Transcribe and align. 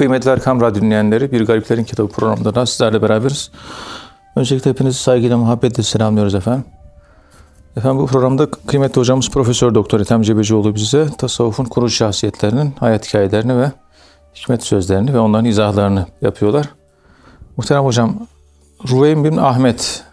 Kıymetli 0.00 0.30
Erkam 0.30 0.60
Radyo 0.60 0.82
dinleyenleri, 0.82 1.32
Bir 1.32 1.46
Gariplerin 1.46 1.84
Kitabı 1.84 2.08
programında 2.08 2.54
da 2.54 2.66
sizlerle 2.66 3.02
beraberiz. 3.02 3.50
Öncelikle 4.36 4.70
hepinizi 4.70 4.98
saygıyla, 4.98 5.36
muhabbetle 5.36 5.82
selamlıyoruz 5.82 6.34
efendim. 6.34 6.64
Efendim 7.76 7.98
bu 7.98 8.06
programda 8.06 8.50
kıymetli 8.50 9.00
hocamız 9.00 9.30
Profesör 9.30 9.74
Doktor 9.74 10.00
Ethem 10.00 10.22
Cebecioğlu 10.22 10.74
bize 10.74 11.06
tasavvufun 11.18 11.64
kurucu 11.64 11.94
şahsiyetlerinin 11.94 12.74
hayat 12.80 13.08
hikayelerini 13.08 13.58
ve 13.58 13.72
hikmet 14.34 14.62
sözlerini 14.62 15.14
ve 15.14 15.18
onların 15.18 15.44
izahlarını 15.44 16.06
yapıyorlar. 16.22 16.68
Muhterem 17.56 17.84
hocam, 17.84 18.26
Ruveyn 18.88 19.24
bin 19.24 19.36
Ahmet, 19.36 20.04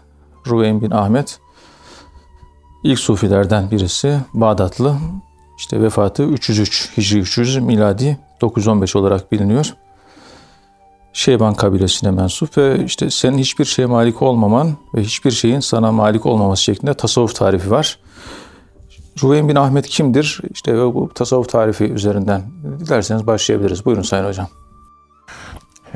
Ruveyn 0.46 0.82
bin 0.82 0.90
Ahmet 0.90 1.38
ilk 2.84 2.98
sufilerden 2.98 3.70
birisi, 3.70 4.18
Bağdatlı. 4.34 4.96
İşte 5.58 5.82
vefatı 5.82 6.22
303 6.22 6.96
Hicri 6.96 7.18
300 7.18 7.56
miladi 7.56 8.18
915 8.40 8.96
olarak 8.96 9.32
biliniyor. 9.32 9.74
Şeyban 11.12 11.54
kabilesine 11.54 12.10
mensup 12.10 12.58
ve 12.58 12.84
işte 12.84 13.10
senin 13.10 13.38
hiçbir 13.38 13.64
şeye 13.64 13.86
malik 13.86 14.22
olmaman 14.22 14.76
ve 14.94 15.02
hiçbir 15.02 15.30
şeyin 15.30 15.60
sana 15.60 15.92
malik 15.92 16.26
olmaması 16.26 16.62
şeklinde 16.62 16.94
tasavvuf 16.94 17.34
tarifi 17.34 17.70
var. 17.70 17.98
Ruveyn 19.22 19.48
bin 19.48 19.54
Ahmet 19.54 19.88
kimdir? 19.88 20.40
İşte 20.50 20.76
bu 20.76 21.10
tasavvuf 21.14 21.48
tarifi 21.48 21.84
üzerinden 21.84 22.42
dilerseniz 22.80 23.26
başlayabiliriz. 23.26 23.84
Buyurun 23.84 24.02
Sayın 24.02 24.24
Hocam. 24.24 24.48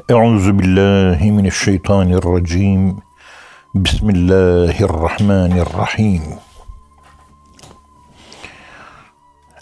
Euzu 0.08 0.58
billahi 0.58 1.32
mineşşeytanirracim. 1.32 2.96
Bismillahirrahmanirrahim. 3.74 6.22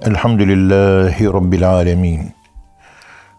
Elhamdülillahi 0.01 1.27
Rabbil 1.27 1.71
alemin. 1.71 2.40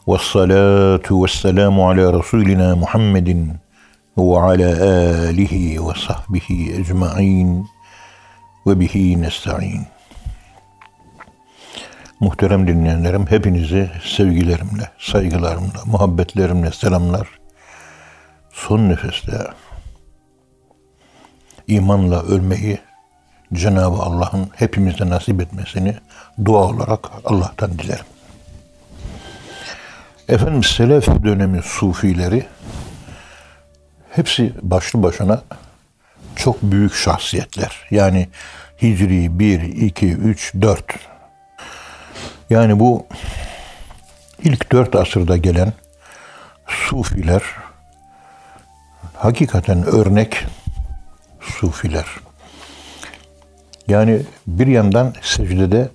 Ve 0.07 0.17
salatu 0.17 1.23
ve 1.23 1.27
selamu 1.27 1.89
ala 1.89 2.19
Resulina 2.19 2.75
Muhammedin 2.75 3.53
ve 4.17 4.39
ala 4.39 4.83
alihi 5.27 5.87
ve 5.87 5.93
sahbihi 6.07 6.75
ecma'in 6.75 7.67
ve 8.67 8.79
bihi 8.79 9.21
nesta'in. 9.21 9.81
Muhterem 12.19 12.67
dinleyenlerim, 12.67 13.27
hepinizi 13.27 13.91
sevgilerimle, 14.03 14.91
saygılarımla, 14.99 15.85
muhabbetlerimle 15.85 16.71
selamlar. 16.71 17.27
Son 18.51 18.89
nefeste 18.89 19.47
imanla 21.67 22.23
ölmeyi 22.23 22.79
Cenab-ı 23.53 24.01
Allah'ın 24.01 24.49
hepimize 24.55 25.09
nasip 25.09 25.41
etmesini 25.41 25.95
dua 26.45 26.63
olarak 26.63 27.11
Allah'tan 27.25 27.79
dilerim. 27.79 28.05
Efendim 30.29 30.63
Selef 30.63 31.07
dönemi 31.07 31.61
sufileri 31.63 32.45
hepsi 34.09 34.53
başlı 34.61 35.03
başına 35.03 35.41
çok 36.35 36.61
büyük 36.61 36.95
şahsiyetler. 36.95 37.87
Yani 37.91 38.27
Hicri 38.81 39.39
1, 39.39 39.61
2, 39.61 40.13
3, 40.13 40.53
4. 40.61 40.83
Yani 42.49 42.79
bu 42.79 43.05
ilk 44.43 44.71
dört 44.71 44.95
asırda 44.95 45.37
gelen 45.37 45.73
sufiler 46.67 47.41
hakikaten 49.13 49.83
örnek 49.83 50.45
sufiler. 51.41 52.05
Yani 53.87 54.21
bir 54.47 54.67
yandan 54.67 55.13
secdede 55.21 55.89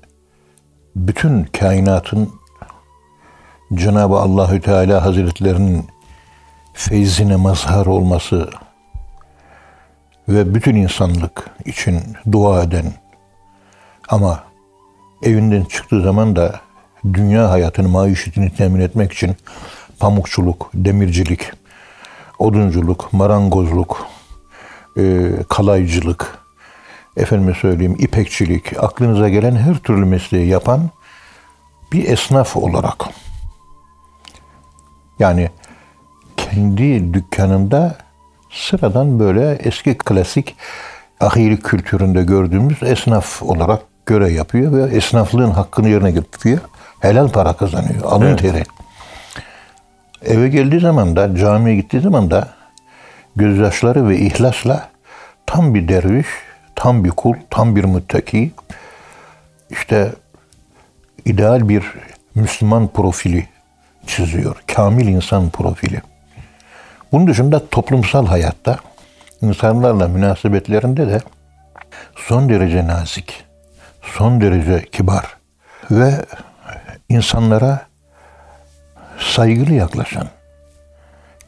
bütün 0.97 1.45
kainatın 1.45 2.33
Cenab-ı 3.75 4.17
Allahü 4.17 4.61
Teala 4.61 5.05
Hazretlerinin 5.05 5.86
feyzine 6.72 7.36
mazhar 7.36 7.86
olması 7.86 8.50
ve 10.28 10.55
bütün 10.55 10.75
insanlık 10.75 11.50
için 11.64 12.03
dua 12.32 12.62
eden 12.62 12.93
ama 14.09 14.44
evinden 15.22 15.65
çıktığı 15.65 16.03
zaman 16.03 16.37
da 16.37 16.60
dünya 17.05 17.50
hayatını, 17.50 17.88
maişetini 17.88 18.55
temin 18.55 18.81
etmek 18.81 19.12
için 19.12 19.37
pamukçuluk, 19.99 20.71
demircilik, 20.75 21.53
odunculuk, 22.38 23.12
marangozluk, 23.12 24.06
e, 24.99 25.31
kalaycılık, 25.49 26.38
efendime 27.16 27.55
söyleyeyim 27.55 27.97
ipekçilik, 27.99 28.82
aklınıza 28.82 29.28
gelen 29.28 29.56
her 29.56 29.75
türlü 29.75 30.05
mesleği 30.05 30.49
yapan 30.49 30.91
bir 31.93 32.09
esnaf 32.09 32.56
olarak 32.56 33.25
yani 35.19 35.50
kendi 36.37 37.15
dükkanında 37.15 37.97
sıradan 38.50 39.21
böyle 39.21 39.53
eski 39.53 39.99
klasik 39.99 40.56
ahiri 41.21 41.60
kültüründe 41.60 42.25
gördüğümüz 42.25 42.82
esnaf 42.82 43.43
olarak 43.43 43.81
görev 44.06 44.31
yapıyor 44.31 44.72
ve 44.72 44.97
esnaflığın 44.97 45.50
hakkını 45.50 45.88
yerine 45.88 46.10
getiriyor. 46.10 46.60
Helal 47.00 47.28
para 47.28 47.53
kazanıyor. 47.53 48.03
Alın 48.05 48.26
evet. 48.26 48.38
teri. 48.38 48.62
Eve 50.25 50.49
geldiği 50.49 50.81
zaman 50.81 51.16
da 51.16 51.37
camiye 51.37 51.76
gittiği 51.76 52.00
zaman 52.00 52.31
da 52.31 52.49
gözyaşları 53.37 54.09
ve 54.09 54.19
ihlasla 54.19 54.88
tam 55.47 55.75
bir 55.75 55.88
derviş, 55.88 56.26
tam 56.75 57.05
bir 57.05 57.10
kul, 57.10 57.34
tam 57.50 57.76
bir 57.76 57.84
müttaki, 57.84 58.53
işte 59.71 60.12
ideal 61.25 61.69
bir 61.69 61.93
Müslüman 62.34 62.88
profili 62.88 63.49
çiziyor. 64.06 64.56
Kamil 64.75 65.06
insan 65.06 65.50
profili. 65.50 66.03
Bunun 67.12 67.27
dışında 67.27 67.69
toplumsal 67.69 68.27
hayatta 68.27 68.78
insanlarla 69.43 70.09
münasebetlerinde 70.09 71.09
de 71.09 71.21
son 72.17 72.49
derece 72.49 72.87
nazik, 72.87 73.44
son 74.03 74.41
derece 74.41 74.84
kibar 74.84 75.37
ve 75.91 76.25
insanlara 77.09 77.87
saygılı 79.19 79.72
yaklaşan, 79.72 80.28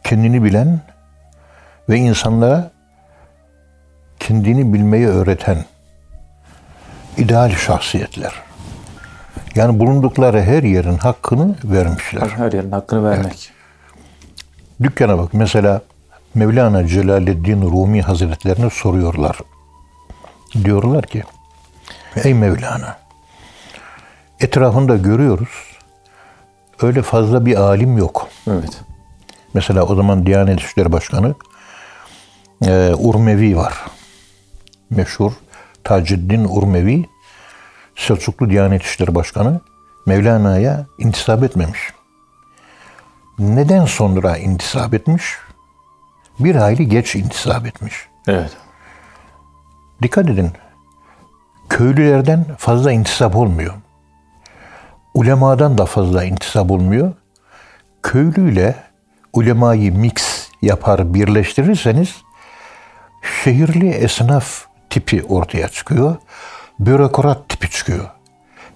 kendini 0.04 0.44
bilen 0.44 0.80
ve 1.88 1.96
insanlara 1.96 2.70
kendini 4.20 4.72
bilmeyi 4.72 5.06
öğreten 5.06 5.64
ideal 7.16 7.50
şahsiyetler. 7.50 8.47
Yani 9.54 9.78
bulundukları 9.78 10.42
her 10.42 10.62
yerin 10.62 10.98
hakkını 10.98 11.56
vermişler. 11.64 12.28
Her 12.28 12.52
yerin 12.52 12.72
hakkını 12.72 13.10
vermek. 13.10 13.26
Evet. 13.26 13.50
Dükkana 14.82 15.18
bak 15.18 15.34
mesela 15.34 15.82
Mevlana 16.34 16.86
Celaleddin 16.86 17.62
Rumi 17.62 18.02
Hazretlerine 18.02 18.70
soruyorlar. 18.70 19.38
Diyorlar 20.64 21.06
ki 21.06 21.22
Ey 22.24 22.34
Mevlana 22.34 22.98
etrafında 24.40 24.96
görüyoruz 24.96 25.78
öyle 26.82 27.02
fazla 27.02 27.46
bir 27.46 27.56
alim 27.56 27.98
yok. 27.98 28.28
Evet. 28.50 28.80
Mesela 29.54 29.82
o 29.82 29.94
zaman 29.94 30.26
Diyanet 30.26 30.60
İşleri 30.60 30.92
Başkanı 30.92 31.34
e, 32.66 32.94
Urmevi 32.98 33.56
var. 33.56 33.74
Meşhur 34.90 35.32
Taceddin 35.84 36.44
Urmevi 36.44 37.06
Selçuklu 37.98 38.50
Diyanet 38.50 38.82
İşleri 38.82 39.14
Başkanı 39.14 39.60
Mevlana'ya 40.06 40.86
intisap 40.98 41.42
etmemiş. 41.42 41.92
Neden 43.38 43.84
sonra 43.84 44.36
intisap 44.36 44.94
etmiş? 44.94 45.24
Bir 46.38 46.54
hayli 46.54 46.88
geç 46.88 47.14
intisap 47.14 47.66
etmiş. 47.66 47.94
Evet. 48.28 48.56
Dikkat 50.02 50.28
edin. 50.30 50.50
Köylülerden 51.68 52.44
fazla 52.58 52.92
intisap 52.92 53.36
olmuyor. 53.36 53.74
Ulemadan 55.14 55.78
da 55.78 55.86
fazla 55.86 56.24
intisap 56.24 56.70
olmuyor. 56.70 57.12
Köylüyle 58.02 58.74
ulemayı 59.32 59.94
mix 59.94 60.48
yapar 60.62 61.14
birleştirirseniz 61.14 62.16
şehirli 63.44 63.88
esnaf 63.88 64.64
tipi 64.90 65.22
ortaya 65.22 65.68
çıkıyor. 65.68 66.16
Bürokrat 66.80 67.48
tipi 67.48 67.70
çıkıyor. 67.70 68.10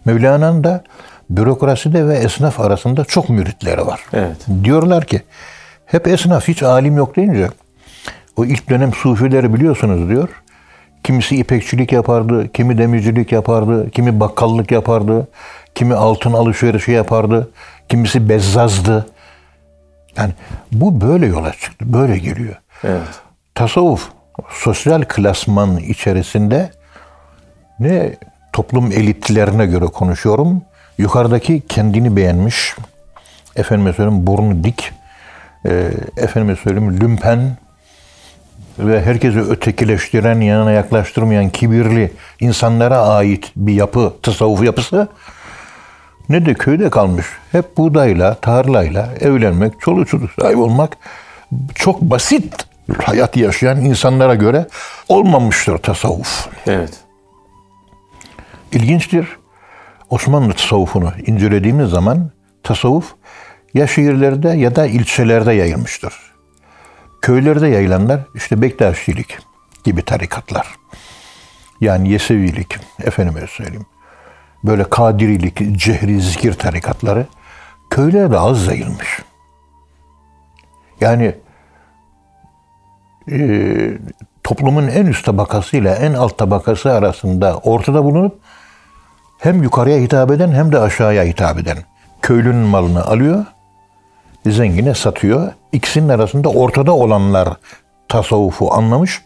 Mevlana'nın 0.04 0.64
da 0.64 0.84
bürokraside 1.31 2.08
ve 2.08 2.14
esnaf 2.14 2.60
arasında 2.60 3.04
çok 3.04 3.28
müritleri 3.28 3.87
var. 3.87 4.04
Evet. 4.12 4.37
Diyorlar 4.64 5.04
ki 5.04 5.22
hep 5.87 6.06
esnaf 6.06 6.49
hiç 6.49 6.62
alim 6.62 6.96
yok 6.96 7.16
deyince 7.16 7.49
o 8.37 8.44
ilk 8.44 8.70
dönem 8.70 8.93
sufileri 8.93 9.54
biliyorsunuz 9.54 10.08
diyor. 10.08 10.28
Kimisi 11.04 11.37
ipekçilik 11.37 11.93
yapardı, 11.93 12.52
kimi 12.52 12.78
demircilik 12.78 13.32
yapardı, 13.32 13.90
kimi 13.90 14.20
bakkallık 14.20 14.70
yapardı, 14.70 15.28
kimi 15.75 15.94
altın 15.94 16.32
alışverişi 16.32 16.93
yapardı, 16.93 17.50
kimisi 17.88 18.28
bezzazdı. 18.28 19.06
Yani 20.16 20.32
bu 20.72 21.00
böyle 21.00 21.26
yola 21.26 21.52
çıktı, 21.52 21.93
böyle 21.93 22.19
geliyor. 22.19 22.56
Evet. 22.84 23.20
Tasavvuf 23.55 24.08
sosyal 24.50 25.02
klasman 25.02 25.76
içerisinde 25.76 26.70
ne 27.82 28.11
toplum 28.52 28.93
elitlerine 28.93 29.67
göre 29.67 29.84
konuşuyorum. 29.84 30.62
Yukarıdaki 30.99 31.62
kendini 31.69 32.17
beğenmiş, 32.17 32.76
efendime 33.56 33.93
söyleyeyim 33.93 34.26
burnu 34.26 34.64
dik, 34.64 34.93
e, 35.67 35.90
efendime 36.17 36.56
söyleyeyim 36.56 37.00
lümpen 37.00 37.56
ve 38.79 39.02
herkesi 39.02 39.40
ötekileştiren, 39.40 40.40
yanına 40.40 40.73
yaklaştırmayan 40.73 41.50
kibirli 41.50 42.12
insanlara 42.40 42.99
ait 42.99 43.52
bir 43.56 43.75
yapı, 43.75 44.14
tasavvuf 44.23 44.64
yapısı 44.64 45.08
ne 46.29 46.46
de 46.46 46.55
köyde 46.55 46.90
kalmış. 46.90 47.26
Hep 47.52 47.76
buğdayla, 47.76 48.34
tarlayla 48.34 49.08
evlenmek, 49.20 49.81
çoluk 49.81 50.08
çocuk 50.08 50.31
sahibi 50.40 50.61
olmak 50.61 50.96
çok 51.75 52.00
basit 52.00 52.67
hayat 53.02 53.37
yaşayan 53.37 53.81
insanlara 53.81 54.34
göre 54.34 54.67
olmamıştır 55.08 55.79
tasavvuf. 55.79 56.49
Evet. 56.67 57.01
İlginçtir. 58.72 59.28
Osmanlı 60.10 60.52
tasavvufunu 60.52 61.12
incelediğimiz 61.26 61.90
zaman 61.90 62.30
tasavvuf 62.62 63.14
ya 63.74 63.86
şehirlerde 63.86 64.48
ya 64.48 64.76
da 64.76 64.86
ilçelerde 64.86 65.52
yayılmıştır. 65.52 66.14
Köylerde 67.22 67.69
yayılanlar 67.69 68.20
işte 68.34 68.62
Bektaşilik 68.62 69.38
gibi 69.84 70.02
tarikatlar. 70.02 70.74
Yani 71.80 72.08
Yesevilik, 72.08 72.76
efendime 73.02 73.46
söyleyeyim. 73.46 73.86
Böyle 74.64 74.84
Kadirilik, 74.84 75.78
Cehri, 75.78 76.20
Zikir 76.20 76.52
tarikatları 76.52 77.26
köylerde 77.90 78.38
az 78.38 78.66
yayılmış. 78.66 79.22
Yani 81.00 81.34
e, 83.30 83.38
toplumun 84.44 84.88
en 84.88 85.06
üst 85.06 85.24
tabakasıyla 85.24 85.94
en 85.94 86.12
alt 86.12 86.38
tabakası 86.38 86.92
arasında 86.92 87.58
ortada 87.58 88.04
bulunup 88.04 88.40
hem 89.43 89.62
yukarıya 89.62 89.99
hitap 89.99 90.31
eden 90.31 90.53
hem 90.53 90.73
de 90.73 90.79
aşağıya 90.79 91.25
hitap 91.25 91.59
eden. 91.59 91.79
Köylünün 92.23 92.67
malını 92.67 93.05
alıyor, 93.05 93.44
zengine 94.47 94.94
satıyor. 94.94 95.53
İkisinin 95.73 96.09
arasında 96.09 96.49
ortada 96.49 96.93
olanlar 96.93 97.49
tasavvufu 98.09 98.75
anlamış 98.75 99.23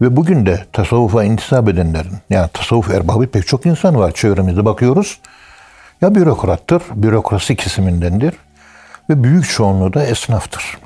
ve 0.00 0.16
bugün 0.16 0.46
de 0.46 0.66
tasavvufa 0.72 1.24
intisap 1.24 1.68
edenlerin, 1.68 2.16
yani 2.30 2.48
tasavvuf 2.52 2.90
erbabı 2.90 3.26
pek 3.26 3.46
çok 3.46 3.66
insan 3.66 3.98
var 3.98 4.12
çevremizde 4.12 4.64
bakıyoruz. 4.64 5.20
Ya 6.00 6.14
bürokrattır, 6.14 6.82
bürokrasi 6.94 7.56
kesimindendir 7.56 8.34
ve 9.10 9.22
büyük 9.22 9.50
çoğunluğu 9.50 9.92
da 9.92 10.04
esnaftır. 10.04 10.78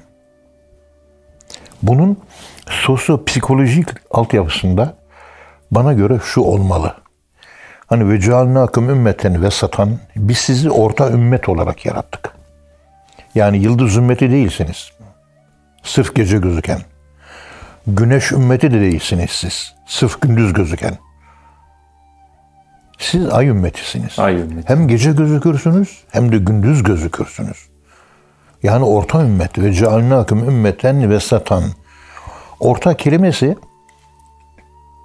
Bunun 1.83 2.17
sosyo-psikolojik 2.67 3.89
altyapısında 4.11 4.95
bana 5.71 5.93
göre 5.93 6.19
şu 6.25 6.41
olmalı. 6.41 7.06
Hani 7.87 8.09
ve 8.09 8.21
cealnâküm 8.21 8.91
ümmeten 8.91 9.43
ve 9.43 9.51
satan 9.51 9.99
biz 10.17 10.39
sizi 10.39 10.71
orta 10.71 11.11
ümmet 11.11 11.49
olarak 11.49 11.87
yarattık. 11.87 12.33
Yani 13.35 13.59
yıldız 13.59 13.97
ümmeti 13.97 14.31
değilsiniz. 14.31 14.91
Sırf 15.83 16.15
gece 16.15 16.39
gözüken. 16.39 16.81
Güneş 17.87 18.33
ümmeti 18.33 18.71
de 18.71 18.81
değilsiniz 18.81 19.31
siz. 19.31 19.75
Sırf 19.87 20.21
gündüz 20.21 20.53
gözüken. 20.53 20.99
Siz 22.99 23.29
ay 23.29 23.49
ümmetisiniz. 23.49 24.19
Ay 24.19 24.41
ümmeti. 24.41 24.69
Hem 24.69 24.89
gece 24.89 25.13
gözükürsünüz 25.13 26.05
hem 26.11 26.33
de 26.33 26.39
gündüz 26.39 26.83
gözükürsünüz. 26.83 27.69
Yani 28.63 28.85
orta 28.85 29.21
ümmet 29.21 29.59
ve 29.59 29.73
cealnâküm 29.73 30.39
ümmeten 30.39 31.11
ve 31.11 31.21
satan. 31.21 31.63
Orta 32.61 32.97
kelimesi 32.97 33.57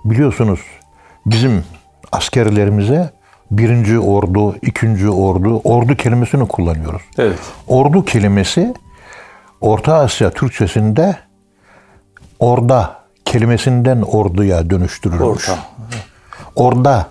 biliyorsunuz 0.06 0.60
bizim 1.26 1.64
askerlerimize 2.12 3.10
birinci 3.52 4.00
ordu, 4.00 4.56
ikinci 4.62 5.10
ordu, 5.10 5.62
ordu 5.64 5.96
kelimesini 5.96 6.48
kullanıyoruz. 6.48 7.02
Evet. 7.18 7.40
Ordu 7.68 8.06
kelimesi 8.06 8.74
Orta 9.62 9.96
Asya 9.96 10.30
Türkçesinde 10.30 11.18
orda 12.40 13.02
kelimesinden 13.26 14.02
orduya 14.02 14.70
dönüştürülmüş. 14.70 15.50
Orta. 15.50 15.60
Orda 16.56 17.10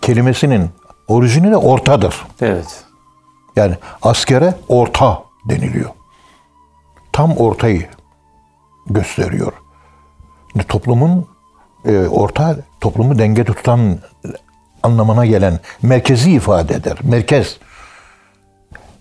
kelimesinin 0.00 0.70
orijini 1.08 1.50
de 1.50 1.56
ortadır. 1.56 2.14
Evet. 2.40 2.84
Yani 3.56 3.76
askere 4.02 4.54
orta 4.68 5.22
deniliyor. 5.48 5.90
Tam 7.12 7.36
ortayı 7.36 7.86
gösteriyor. 8.86 9.52
Yani 10.54 10.66
toplumun 10.66 11.26
e, 11.84 11.98
orta 11.98 12.56
toplumu 12.80 13.18
denge 13.18 13.44
tutan 13.44 13.98
anlamına 14.82 15.26
gelen 15.26 15.58
merkezi 15.82 16.32
ifade 16.32 16.74
eder. 16.74 16.98
Merkez. 17.02 17.58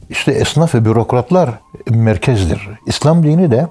İşte 0.09 0.31
esnaf 0.31 0.75
ve 0.75 0.85
bürokratlar 0.85 1.49
merkezdir. 1.89 2.69
İslam 2.85 3.23
dini 3.23 3.51
de 3.51 3.67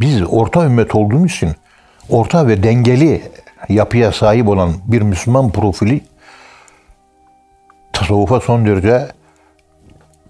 biz 0.00 0.22
orta 0.30 0.64
ümmet 0.64 0.94
olduğumuz 0.94 1.32
için 1.32 1.50
orta 2.08 2.46
ve 2.46 2.62
dengeli 2.62 3.22
yapıya 3.68 4.12
sahip 4.12 4.48
olan 4.48 4.74
bir 4.86 5.02
Müslüman 5.02 5.50
profili 5.50 6.00
tasavvufa 7.92 8.40
son 8.40 8.66
derece 8.66 9.08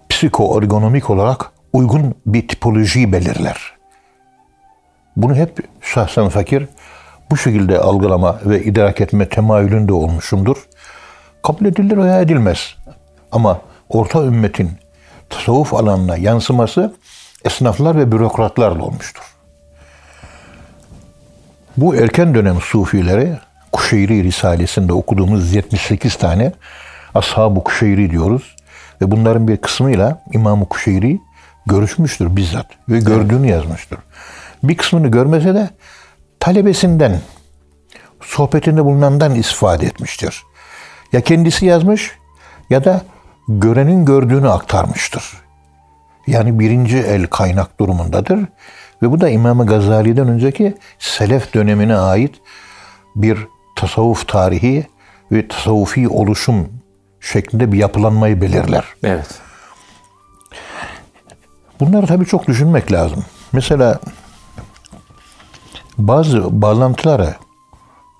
psikoergonomik 0.09 1.09
olarak 1.09 1.51
uygun 1.73 2.15
bir 2.25 2.47
tipolojiyi 2.47 3.11
belirler. 3.11 3.73
Bunu 5.15 5.35
hep 5.35 5.59
şahsen 5.81 6.29
fakir 6.29 6.67
bu 7.31 7.37
şekilde 7.37 7.79
algılama 7.79 8.39
ve 8.45 8.63
idrak 8.63 9.01
etme 9.01 9.29
temayülünde 9.29 9.93
olmuşumdur. 9.93 10.67
Kabul 11.49 11.65
edilir 11.65 11.97
veya 11.97 12.21
edilmez. 12.21 12.75
Ama 13.31 13.61
orta 13.89 14.23
ümmetin 14.23 14.71
tasavvuf 15.29 15.73
alanına 15.73 16.17
yansıması 16.17 16.93
esnaflar 17.45 17.97
ve 17.97 18.11
bürokratlarla 18.11 18.83
olmuştur. 18.83 19.23
Bu 21.77 21.95
erken 21.95 22.35
dönem 22.35 22.61
sufileri 22.61 23.37
Kuşeyri 23.71 24.23
Risalesi'nde 24.23 24.93
okuduğumuz 24.93 25.53
78 25.53 26.15
tane 26.15 26.53
Ashab-ı 27.15 27.63
Kuşeyri 27.63 28.11
diyoruz. 28.11 28.55
Ve 29.01 29.11
bunların 29.11 29.47
bir 29.47 29.57
kısmıyla 29.57 30.23
İmam-ı 30.33 30.69
Kuşeyri 30.69 31.19
görüşmüştür 31.65 32.35
bizzat 32.35 32.67
ve 32.89 32.99
gördüğünü 32.99 33.47
yazmıştır. 33.47 33.99
Bir 34.63 34.77
kısmını 34.77 35.07
görmese 35.07 35.55
de 35.55 35.69
talebesinden, 36.39 37.21
sohbetinde 38.21 38.85
bulunandan 38.85 39.35
istifade 39.35 39.85
etmiştir. 39.85 40.43
Ya 41.13 41.21
kendisi 41.21 41.65
yazmış 41.65 42.17
ya 42.69 42.85
da 42.85 43.01
görenin 43.47 44.05
gördüğünü 44.05 44.49
aktarmıştır. 44.49 45.23
Yani 46.27 46.59
birinci 46.59 46.97
el 46.97 47.27
kaynak 47.27 47.79
durumundadır. 47.79 48.39
Ve 49.01 49.11
bu 49.11 49.21
da 49.21 49.29
İmam 49.29 49.65
Gazali'den 49.65 50.27
önceki 50.27 50.77
Selef 50.99 51.53
dönemine 51.53 51.95
ait 51.95 52.35
bir 53.15 53.47
tasavvuf 53.75 54.27
tarihi 54.27 54.87
ve 55.31 55.47
tasavvufi 55.47 56.09
oluşum 56.09 56.69
şeklinde 57.21 57.71
bir 57.71 57.77
yapılanmayı 57.77 58.41
belirler. 58.41 58.83
Evet. 59.03 59.39
Bunları 61.79 62.07
tabii 62.07 62.25
çok 62.25 62.47
düşünmek 62.47 62.91
lazım. 62.91 63.25
Mesela 63.51 63.99
bazı 65.97 66.61
bağlantıları 66.61 67.35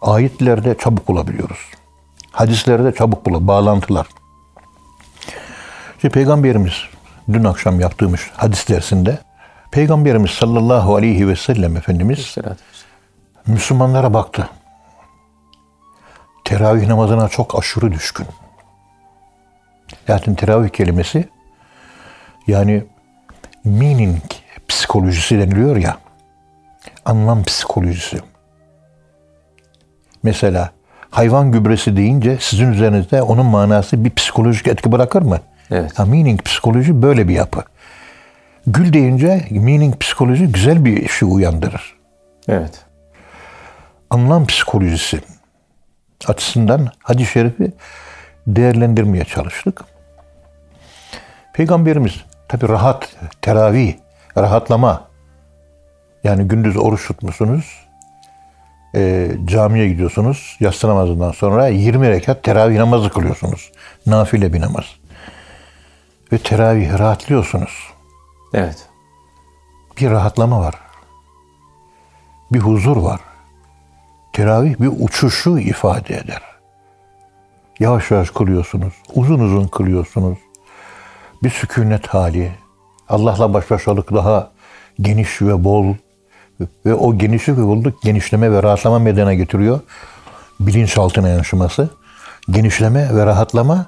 ayetlerde 0.02 0.78
çabuk 0.78 1.08
bulabiliyoruz. 1.08 1.60
Hadislerde 2.32 2.94
çabuk 2.94 3.26
bula 3.26 3.48
bağlantılar. 3.48 4.08
İşte 5.96 6.10
Peygamberimiz 6.10 6.74
dün 7.34 7.44
akşam 7.44 7.80
yaptığımız 7.80 8.20
hadis 8.36 8.70
dersinde 8.70 9.20
Peygamberimiz 9.72 10.32
sallallahu 10.32 10.96
aleyhi 10.96 11.28
ve 11.28 11.36
sellem 11.36 11.78
Efendimiz. 11.78 12.36
Müslümanlara 13.48 14.14
baktı. 14.14 14.50
Teravih 16.46 16.88
namazına 16.88 17.30
çok 17.30 17.60
aşırı 17.60 17.92
düşkün. 17.92 18.28
Zaten 20.08 20.36
teravih 20.36 20.70
kelimesi 20.70 21.30
yani 22.48 22.84
meaning 23.64 24.22
psikolojisi 24.68 25.40
deniliyor 25.40 25.76
ya. 25.76 25.98
Anlam 27.06 27.44
psikolojisi. 27.44 28.22
Mesela 30.24 30.72
hayvan 31.12 31.52
gübresi 31.52 31.98
deyince 31.98 32.38
sizin 32.40 32.72
üzerinizde 32.72 33.22
onun 33.22 33.46
manası 33.46 34.06
bir 34.06 34.10
psikolojik 34.10 34.68
etki 34.68 34.92
bırakır 34.92 35.22
mı? 35.22 35.40
Evet. 35.72 36.00
Ha, 36.00 36.06
meaning 36.06 36.44
psikoloji 36.44 37.02
böyle 37.02 37.28
bir 37.28 37.34
yapı. 37.34 37.64
Gül 38.68 38.94
deyince 38.94 39.48
meaning 39.52 40.00
psikoloji 40.00 40.48
güzel 40.48 40.86
bir 40.86 41.08
şey 41.08 41.30
uyandırır. 41.32 41.96
Evet. 42.48 42.86
Anlam 44.10 44.46
psikolojisi 44.46 45.22
açısından 46.28 46.88
hadis-i 47.04 47.32
şerifi 47.32 47.72
değerlendirmeye 48.48 49.24
çalıştık. 49.24 49.84
Peygamberimiz 51.54 52.14
tabi 52.48 52.70
rahat, 52.70 53.16
teravih, 53.42 53.94
rahatlama. 54.38 55.10
Yani 56.24 56.48
gündüz 56.48 56.78
oruç 56.78 57.08
tutmuşsunuz, 57.08 57.89
e, 58.96 59.32
camiye 59.46 59.88
gidiyorsunuz, 59.88 60.58
yatsı 60.60 60.88
namazından 60.88 61.32
sonra 61.32 61.68
20 61.68 62.10
rekat 62.10 62.44
teravih 62.44 62.78
namazı 62.78 63.10
kılıyorsunuz. 63.10 63.72
Nafile 64.06 64.54
bir 64.54 64.62
namaz. 64.62 64.86
ve 66.34 66.38
teravih 66.38 67.00
rahatlıyorsunuz. 67.00 67.88
Evet. 68.54 68.90
Bir 70.00 70.12
rahatlama 70.12 70.60
var. 70.60 70.76
Bir 72.52 72.60
huzur 72.60 72.98
var. 72.98 73.20
Teravih 74.34 74.80
bir 74.80 74.92
uçuşu 75.00 75.60
ifade 75.60 76.16
eder. 76.16 76.42
Yavaş 77.80 78.12
yavaş 78.12 78.30
kılıyorsunuz. 78.30 78.94
Uzun 79.16 79.40
uzun 79.40 79.68
kılıyorsunuz. 79.68 80.38
Bir 81.44 81.50
sükunet 81.50 82.08
hali. 82.08 82.52
Allah'la 83.10 83.54
baş 83.54 83.72
başalık 83.72 84.14
daha 84.14 84.52
geniş 85.02 85.42
ve 85.42 85.64
bol 85.64 85.96
ve 86.86 86.94
o 86.94 87.18
genişlik 87.18 87.58
ve 87.58 87.68
bolluk 87.68 88.02
genişleme 88.02 88.52
ve 88.52 88.64
rahatlama 88.64 89.00
meydana 89.00 89.34
getiriyor. 89.34 89.80
Bilinçaltına 90.60 91.30
yansıması. 91.30 91.90
Genişleme 92.50 93.16
ve 93.16 93.26
rahatlama 93.26 93.86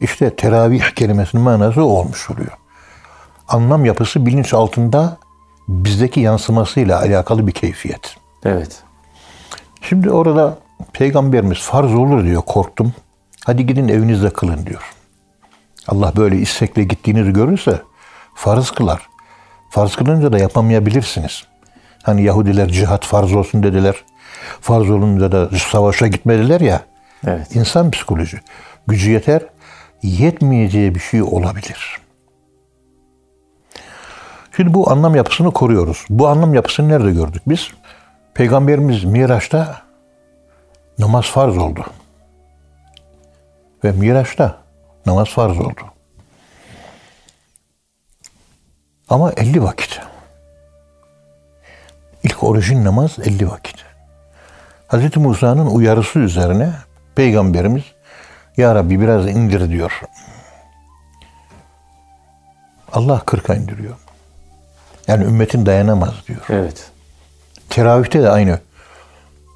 işte 0.00 0.36
teravih 0.36 0.90
kelimesinin 0.90 1.42
manası 1.42 1.84
olmuş 1.84 2.30
oluyor. 2.30 2.52
Anlam 3.48 3.84
yapısı 3.84 4.26
bilinç 4.26 4.54
altında 4.54 5.16
bizdeki 5.68 6.20
yansımasıyla 6.20 7.00
alakalı 7.00 7.46
bir 7.46 7.52
keyfiyet. 7.52 8.16
Evet. 8.44 8.82
Şimdi 9.82 10.10
orada 10.10 10.58
peygamberimiz 10.92 11.58
farz 11.58 11.94
olur 11.94 12.24
diyor 12.24 12.42
korktum. 12.42 12.92
Hadi 13.44 13.66
gidin 13.66 13.88
evinizde 13.88 14.30
kılın 14.30 14.66
diyor. 14.66 14.94
Allah 15.88 16.12
böyle 16.16 16.36
istekle 16.36 16.84
gittiğinizi 16.84 17.32
görürse 17.32 17.82
farz 18.34 18.70
kılar. 18.70 19.08
Farz 19.70 19.96
kılınca 19.96 20.32
da 20.32 20.38
yapamayabilirsiniz. 20.38 21.49
Hani 22.02 22.22
Yahudiler 22.22 22.68
cihat 22.68 23.04
farz 23.04 23.32
olsun 23.32 23.62
dediler. 23.62 23.94
Farz 24.60 24.90
olunca 24.90 25.32
da 25.32 25.48
savaşa 25.58 26.06
gitmediler 26.06 26.60
ya. 26.60 26.80
Evet. 27.26 27.56
İnsan 27.56 27.90
psikoloji. 27.90 28.40
Gücü 28.86 29.10
yeter, 29.10 29.42
yetmeyeceği 30.02 30.94
bir 30.94 31.00
şey 31.00 31.22
olabilir. 31.22 32.00
Şimdi 34.56 34.74
bu 34.74 34.90
anlam 34.90 35.14
yapısını 35.14 35.50
koruyoruz. 35.50 36.04
Bu 36.10 36.28
anlam 36.28 36.54
yapısını 36.54 36.88
nerede 36.88 37.12
gördük 37.12 37.42
biz? 37.46 37.68
Peygamberimiz 38.34 39.04
Miraç'ta 39.04 39.82
namaz 40.98 41.24
farz 41.24 41.58
oldu. 41.58 41.84
Ve 43.84 43.92
Miraç'ta 43.92 44.58
namaz 45.06 45.28
farz 45.28 45.58
oldu. 45.58 45.80
Ama 49.08 49.32
50 49.32 49.62
vakit. 49.62 50.00
İlk 52.22 52.44
orijin 52.44 52.84
namaz 52.84 53.16
50 53.24 53.50
vakit. 53.50 53.76
Hz. 54.88 55.16
Musa'nın 55.16 55.66
uyarısı 55.66 56.18
üzerine 56.18 56.72
Peygamberimiz 57.14 57.82
Ya 58.56 58.74
Rabbi 58.74 59.00
biraz 59.00 59.26
indir 59.26 59.70
diyor. 59.70 60.00
Allah 62.92 63.22
40'a 63.26 63.54
indiriyor. 63.54 63.94
Yani 65.08 65.24
ümmetin 65.24 65.66
dayanamaz 65.66 66.14
diyor. 66.28 66.40
Evet. 66.48 66.90
Teravihte 67.70 68.22
de 68.22 68.30
aynı. 68.30 68.58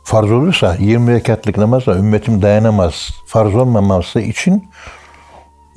Farz 0.05 0.33
olursa 0.33 0.75
20 0.75 1.13
rekatlık 1.13 1.57
namazla 1.59 1.97
ümmetim 1.97 2.43
dayanamaz. 2.43 3.11
Farz 3.27 3.55
olmaması 3.55 4.21
için 4.21 4.71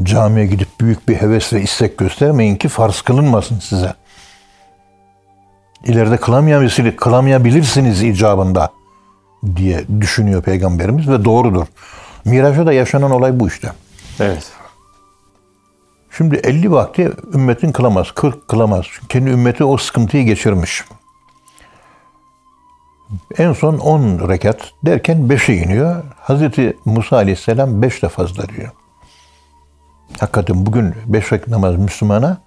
camiye 0.04 0.46
gidip 0.46 0.68
büyük 0.82 1.10
bir 1.10 1.16
heves 1.16 1.54
ve 1.54 1.62
istek 1.62 1.98
göstermeyin 1.98 2.56
ki 2.56 2.68
farz 2.68 3.02
kılınmasın 3.02 3.60
size. 3.60 3.94
İleride 5.84 6.18
kılamayabilirsiniz, 6.18 6.96
kılamayabilirsiniz 6.96 8.04
icabında 8.04 8.70
diye 9.56 9.86
düşünüyor 10.02 10.44
Peygamberimiz 10.44 11.10
ve 11.10 11.26
doğrudur. 11.26 11.66
Miraç'ta 12.26 12.66
da 12.66 12.74
yaşanan 12.74 13.12
olay 13.12 13.40
bu 13.40 13.48
işte. 13.48 13.72
Evet. 14.20 14.52
Şimdi 16.18 16.36
50 16.36 16.72
vakti 16.72 17.12
ümmetin 17.34 17.72
kılamaz, 17.72 18.12
40 18.12 18.48
kılamaz. 18.48 18.86
Kendi 19.10 19.30
ümmeti 19.30 19.64
o 19.64 19.78
sıkıntıyı 19.78 20.26
geçirmiş. 20.26 20.84
En 23.38 23.54
son 23.54 23.78
10 23.78 24.30
rekat 24.30 24.72
derken 24.86 25.18
5'e 25.18 25.56
iniyor. 25.56 26.04
Hazreti 26.20 26.78
Musa 26.86 27.16
Aleyhisselam 27.16 27.82
5 27.82 28.04
de 28.04 28.10
fazla 28.10 28.50
diyor. 28.50 28.72
Hakikaten 30.20 30.66
bugün 30.66 30.96
5 31.06 31.32
rekat 31.34 31.48
namaz 31.48 31.76
Müslümana 31.76 32.42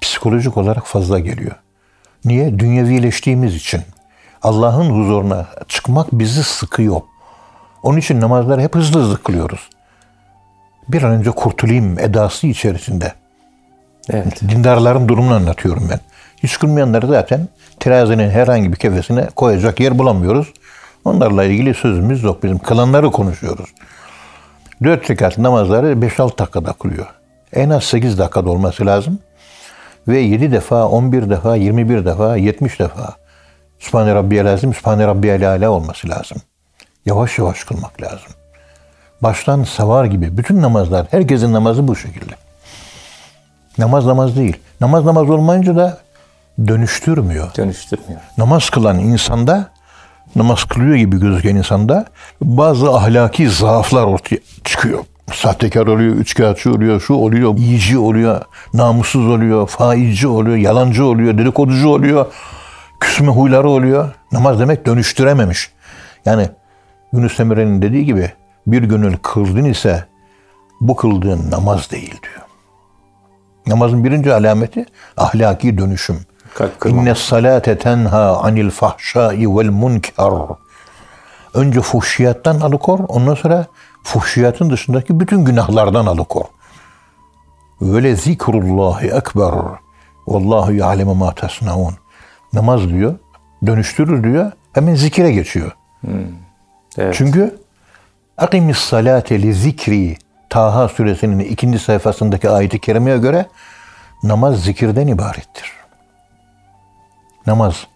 psikolojik 0.00 0.56
olarak 0.56 0.86
fazla 0.86 1.18
geliyor. 1.18 1.54
Niye? 2.24 2.58
Dünyevileştiğimiz 2.58 3.54
için. 3.54 3.82
Allah'ın 4.42 4.90
huzuruna 4.90 5.46
çıkmak 5.68 6.12
bizi 6.12 6.44
sıkıyor. 6.44 7.00
Onun 7.82 7.98
için 7.98 8.20
namazları 8.20 8.60
hep 8.60 8.74
hızlı 8.74 9.00
hızlı 9.00 9.22
kılıyoruz. 9.22 9.70
Bir 10.88 11.02
an 11.02 11.10
önce 11.10 11.30
kurtulayım 11.30 11.98
edası 11.98 12.46
içerisinde. 12.46 13.12
Evet. 14.10 14.40
Dindarların 14.40 15.08
durumunu 15.08 15.34
anlatıyorum 15.34 15.88
ben. 15.90 16.00
Hiç 16.42 16.58
kılmayanları 16.58 17.06
zaten 17.06 17.48
terazinin 17.80 18.30
herhangi 18.30 18.72
bir 18.72 18.76
kefesine 18.76 19.26
koyacak 19.36 19.80
yer 19.80 19.98
bulamıyoruz. 19.98 20.52
Onlarla 21.04 21.44
ilgili 21.44 21.74
sözümüz 21.74 22.22
yok 22.22 22.42
bizim. 22.42 22.58
Kılanları 22.58 23.10
konuşuyoruz. 23.10 23.70
Dört 24.84 25.10
rekat 25.10 25.38
namazları 25.38 25.92
5-6 25.92 26.38
dakikada 26.38 26.72
kılıyor. 26.72 27.06
En 27.52 27.70
az 27.70 27.84
8 27.84 28.18
dakikada 28.18 28.50
olması 28.50 28.86
lazım. 28.86 29.18
Ve 30.08 30.18
7 30.18 30.52
defa, 30.52 30.88
11 30.88 31.30
defa, 31.30 31.56
21 31.56 32.04
defa, 32.04 32.36
70 32.36 32.80
defa 32.80 33.16
Sübhane 33.78 34.14
Rabbiyel 34.14 34.52
Azim, 34.52 34.74
Sübhane 34.74 35.06
Rabbiyel 35.06 35.50
Ala 35.50 35.70
olması 35.70 36.08
lazım. 36.08 36.38
Yavaş 37.06 37.38
yavaş 37.38 37.64
kılmak 37.64 38.02
lazım. 38.02 38.32
Baştan 39.22 39.64
savar 39.64 40.04
gibi 40.04 40.36
bütün 40.36 40.62
namazlar, 40.62 41.06
herkesin 41.10 41.52
namazı 41.52 41.88
bu 41.88 41.96
şekilde. 41.96 42.34
Namaz 43.78 44.06
namaz 44.06 44.36
değil. 44.36 44.56
Namaz 44.80 45.04
namaz 45.04 45.30
olmayınca 45.30 45.76
da 45.76 45.98
dönüştürmüyor. 46.66 47.56
Dönüştürmüyor. 47.56 48.20
Namaz 48.38 48.70
kılan 48.70 48.98
insanda, 48.98 49.70
namaz 50.36 50.64
kılıyor 50.64 50.94
gibi 50.94 51.20
gözüken 51.20 51.56
insanda 51.56 52.06
bazı 52.42 52.90
ahlaki 52.90 53.50
zaaflar 53.50 54.04
ortaya 54.04 54.38
çıkıyor. 54.64 55.04
Sahtekar 55.34 55.86
oluyor, 55.86 56.14
üçkağıtçı 56.14 56.72
oluyor, 56.72 57.00
şu 57.00 57.14
oluyor, 57.14 57.58
yiyici 57.58 57.98
oluyor, 57.98 58.40
namussuz 58.74 59.28
oluyor, 59.28 59.66
faizci 59.66 60.28
oluyor, 60.28 60.56
yalancı 60.56 61.04
oluyor, 61.04 61.38
dedikoducu 61.38 61.88
oluyor, 61.88 62.26
küsme 63.00 63.28
huyları 63.28 63.68
oluyor. 63.68 64.14
Namaz 64.32 64.60
demek 64.60 64.86
dönüştürememiş. 64.86 65.70
Yani 66.24 66.48
Yunus 67.12 67.40
Emre'nin 67.40 67.82
dediği 67.82 68.04
gibi 68.04 68.32
bir 68.66 68.82
gönül 68.82 69.16
kıldın 69.16 69.64
ise 69.64 70.04
bu 70.80 70.96
kıldığın 70.96 71.50
namaz 71.50 71.90
değil 71.90 72.20
diyor. 72.22 72.46
Namazın 73.66 74.04
birinci 74.04 74.34
alameti 74.34 74.86
ahlaki 75.16 75.78
dönüşüm. 75.78 76.20
İnne 76.84 77.14
salate 77.14 77.78
tenha 77.78 78.36
anil 78.36 78.70
fahşai 78.70 79.56
vel 79.56 79.70
munker. 79.70 80.32
Önce 81.54 81.80
fuhşiyattan 81.80 82.60
alıkor, 82.60 82.98
ondan 83.08 83.34
sonra 83.34 83.66
fuhşiyatın 84.02 84.70
dışındaki 84.70 85.20
bütün 85.20 85.44
günahlardan 85.44 86.06
alıkor. 86.06 86.44
Böyle 87.80 88.16
zikrullahi 88.16 89.06
ekber. 89.06 89.54
Vallahu 90.26 90.72
ya'lemu 90.72 91.14
ma 91.14 91.34
tasnaun. 91.34 91.94
Namaz 92.52 92.88
diyor, 92.88 93.18
dönüştürür 93.66 94.24
diyor, 94.24 94.52
hemen 94.72 94.94
zikire 94.94 95.32
geçiyor. 95.32 95.72
Evet. 96.98 97.14
Çünkü 97.18 97.58
akimis 98.38 98.78
salate 98.78 99.42
li 99.42 99.54
zikri 99.54 100.16
Taha 100.50 100.88
suresinin 100.88 101.38
ikinci 101.38 101.78
sayfasındaki 101.78 102.50
ayeti 102.50 102.78
kerimeye 102.78 103.18
göre 103.18 103.46
namaz 104.22 104.64
zikirden 104.64 105.06
ibarettir. 105.06 105.72
Namaz 107.46 107.86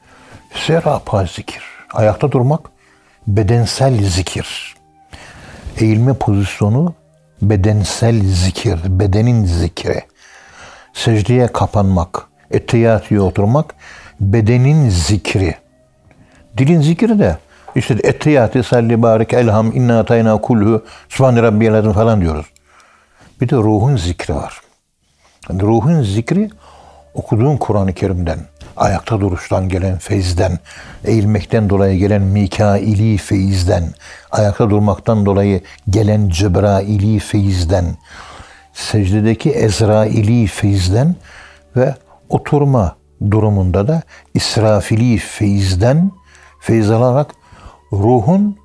serapa 0.54 1.24
zikir. 1.24 1.62
Ayakta 1.94 2.32
durmak 2.32 2.60
bedensel 3.26 4.04
zikir. 4.04 4.73
Eğilme 5.80 6.14
pozisyonu 6.14 6.94
bedensel 7.42 8.20
zikir, 8.24 8.78
bedenin 8.86 9.44
zikri. 9.44 10.02
Secdeye 10.92 11.46
kapanmak, 11.46 12.28
ettehiyatüye 12.50 13.20
oturmak 13.20 13.74
bedenin 14.20 14.90
zikri. 14.90 15.54
Dilin 16.58 16.80
zikri 16.80 17.18
de 17.18 17.36
işte 17.74 17.96
ettehiyatü 18.04 18.62
salli 18.62 19.02
barik 19.02 19.32
elham 19.32 19.72
inna 19.72 20.00
atayna 20.00 20.40
kulhu 20.40 20.84
subhane 21.08 21.42
rabbiyel 21.42 21.92
falan 21.92 22.20
diyoruz. 22.20 22.46
Bir 23.40 23.48
de 23.48 23.56
ruhun 23.56 23.96
zikri 23.96 24.34
var. 24.34 24.60
Yani 25.48 25.62
ruhun 25.62 26.02
zikri 26.02 26.50
okuduğun 27.14 27.56
Kur'an-ı 27.56 27.92
Kerim'den, 27.92 28.38
ayakta 28.76 29.20
duruştan 29.20 29.68
gelen 29.68 29.98
feyizden, 29.98 30.58
eğilmekten 31.04 31.70
dolayı 31.70 31.98
gelen 31.98 32.22
Mikaili 32.22 33.18
feyizden, 33.18 33.84
ayakta 34.30 34.70
durmaktan 34.70 35.26
dolayı 35.26 35.60
gelen 35.90 36.28
Cebraili 36.28 37.18
feyizden, 37.18 37.96
secdedeki 38.72 39.50
Ezraili 39.50 40.46
feyizden 40.46 41.16
ve 41.76 41.94
oturma 42.28 42.96
durumunda 43.30 43.88
da 43.88 44.02
İsrafili 44.34 45.18
feyizden 45.18 46.10
feyiz 46.60 46.90
alarak 46.90 47.30
ruhun 47.92 48.56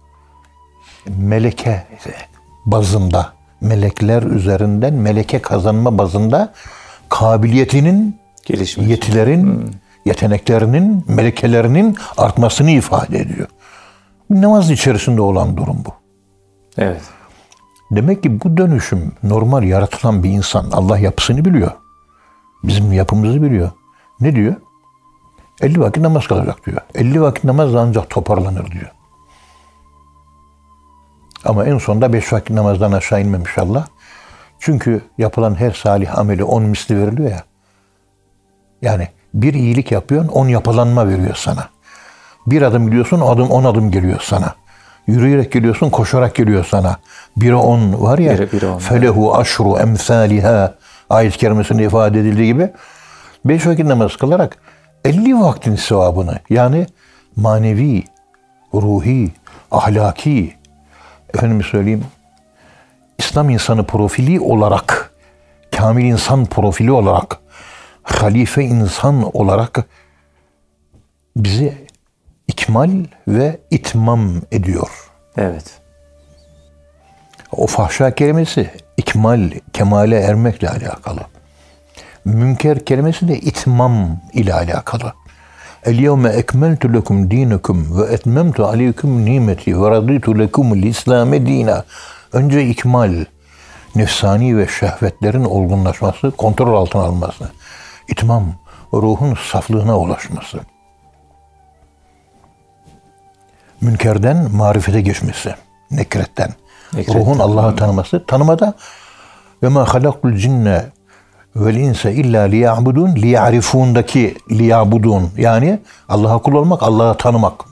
meleke 1.08 1.84
bazında 2.66 3.34
melekler 3.62 4.24
üzerinden 4.24 4.94
meleke 4.94 5.42
kazanma 5.42 5.98
bazında 5.98 6.54
kabiliyetinin, 7.10 8.20
Gelişmiş. 8.46 8.88
yetilerin, 8.88 9.75
yeteneklerinin, 10.06 11.06
melekelerinin 11.08 11.98
artmasını 12.18 12.72
ifade 12.72 13.20
ediyor. 13.20 13.48
Namaz 14.29 14.72
içerisinde 14.72 15.22
olan 15.22 15.58
durum 15.58 15.77
bu. 15.86 15.94
Evet. 16.77 17.01
Demek 17.91 18.24
ki 18.24 18.41
bu 18.41 18.58
dönüşüm 18.58 19.12
normal 19.24 19.63
yaratılan 19.63 20.24
bir 20.24 20.29
insan 20.29 20.72
Allah 20.72 20.98
yapısını 20.98 21.46
biliyor. 21.46 21.72
Bizim 22.63 22.94
yapımızı 22.94 23.41
biliyor. 23.44 23.72
Ne 24.20 24.36
diyor? 24.36 24.56
50 25.62 25.79
vakit 25.79 26.03
namaz 26.03 26.27
kılacak 26.27 26.65
diyor. 26.65 26.82
50 26.96 27.22
vakit 27.22 27.44
namaz 27.44 27.75
ancak 27.75 28.10
toparlanır 28.10 28.72
diyor. 28.72 28.91
Ama 31.46 31.65
en 31.65 31.77
sonunda 31.77 32.13
5 32.13 32.34
vakit 32.34 32.50
namazdan 32.50 32.91
aşağı 32.91 33.22
inmemiş 33.22 33.58
Allah. 33.58 33.88
Çünkü 34.60 35.01
yapılan 35.18 35.56
her 35.56 35.72
salih 35.72 36.18
ameli 36.18 36.44
10 36.44 36.63
misli 36.63 36.98
veriliyor 36.98 37.29
ya. 37.32 37.44
Yani 38.82 39.08
bir 39.33 39.53
iyilik 39.53 39.91
yapıyorsun 39.91 40.31
10 40.31 40.48
yapılanma 40.48 41.07
veriyor 41.07 41.36
sana. 41.36 41.69
Bir 42.48 42.62
adım 42.62 42.86
gidiyorsun 42.86 43.21
adım 43.21 43.50
10 43.50 43.63
adım 43.63 43.91
geliyor 43.91 44.19
sana. 44.24 44.55
Yürüyerek 45.07 45.51
geliyorsun 45.51 45.89
koşarak 45.89 46.36
geliyor 46.36 46.65
sana. 46.69 46.98
Bire 47.38 47.55
10 47.55 48.01
var 48.01 48.19
ya. 48.19 48.33
Bire- 48.33 48.51
bire 48.51 48.65
on, 48.67 48.77
Felehu 48.77 49.36
aşru 49.38 49.77
emsaliha 49.77 50.75
ayet 51.09 51.38
kerimesinde 51.38 51.83
ifade 51.83 52.19
edildiği 52.19 52.53
gibi 52.53 52.69
5 53.45 53.67
vakit 53.67 53.86
namaz 53.86 54.15
kılarak 54.17 54.57
50 55.05 55.39
vaktin 55.39 55.75
sevabını 55.75 56.39
yani 56.50 56.88
manevi, 57.36 58.03
ruhi, 58.74 59.31
ahlaki, 59.71 60.55
efendim 61.33 61.63
söyleyeyim 61.63 62.03
İslam 63.17 63.50
insanı 63.50 63.83
profili 63.83 64.39
olarak, 64.39 65.12
kamil 65.77 66.05
insan 66.05 66.45
profili 66.45 66.91
olarak, 66.91 67.38
halife 68.12 68.63
insan 68.63 69.38
olarak 69.38 69.86
bizi 71.36 71.88
ikmal 72.48 73.06
ve 73.28 73.60
itmam 73.72 74.42
ediyor. 74.51 74.89
Evet. 75.38 75.80
O 77.51 77.68
fahşa 77.68 78.16
kelimesi 78.16 78.72
ikmal, 78.98 79.51
kemale 79.74 80.20
ermekle 80.20 80.70
alakalı. 80.70 81.22
Münker 82.25 82.86
kelimesi 82.86 83.28
de 83.28 83.39
itmam 83.39 84.22
ile 84.34 84.54
alakalı. 84.54 85.13
El 85.86 86.00
yevme 86.00 86.30
ekmeltu 86.30 86.94
lekum 86.94 87.32
dinekum 87.32 87.98
ve 87.98 88.13
etmemtu 88.13 88.66
aleyküm 88.66 89.25
nimeti 89.25 89.82
ve 89.82 89.89
raditu 89.89 90.39
lekumul 90.39 90.84
İslame 90.84 91.46
dina. 91.46 91.84
Önce 92.34 92.66
ikmal, 92.66 93.25
nefsani 93.96 94.58
ve 94.58 94.68
şehvetlerin 94.68 95.44
olgunlaşması, 95.44 96.32
kontrol 96.32 96.74
altına 96.82 97.01
alınması. 97.01 97.50
İtmam, 98.10 98.44
ruhun 98.94 99.38
saflığına 99.51 100.00
ulaşması. 100.00 100.60
Münkerden 103.82 104.51
marifete 104.56 105.01
geçmesi, 105.01 105.56
nekretten. 105.92 106.54
Nekretten. 106.94 107.22
Ruhun 107.22 107.39
Allah'ı 107.39 107.75
tanıması. 107.75 108.25
Tanımada 108.25 108.74
ve 109.63 109.68
ma 109.68 109.94
halakul 109.94 110.36
cinne 110.36 110.86
vel 111.56 111.75
insa 111.75 112.10
illa 112.10 112.42
liya'budun 112.42 113.16
liya'rifundaki 113.16 114.38
liya'budun 114.51 115.32
yani 115.38 115.80
Allah'a 116.10 116.38
kul 116.38 116.54
olmak, 116.54 116.84
Allah'ı 116.84 117.18
tanımak. 117.18 117.66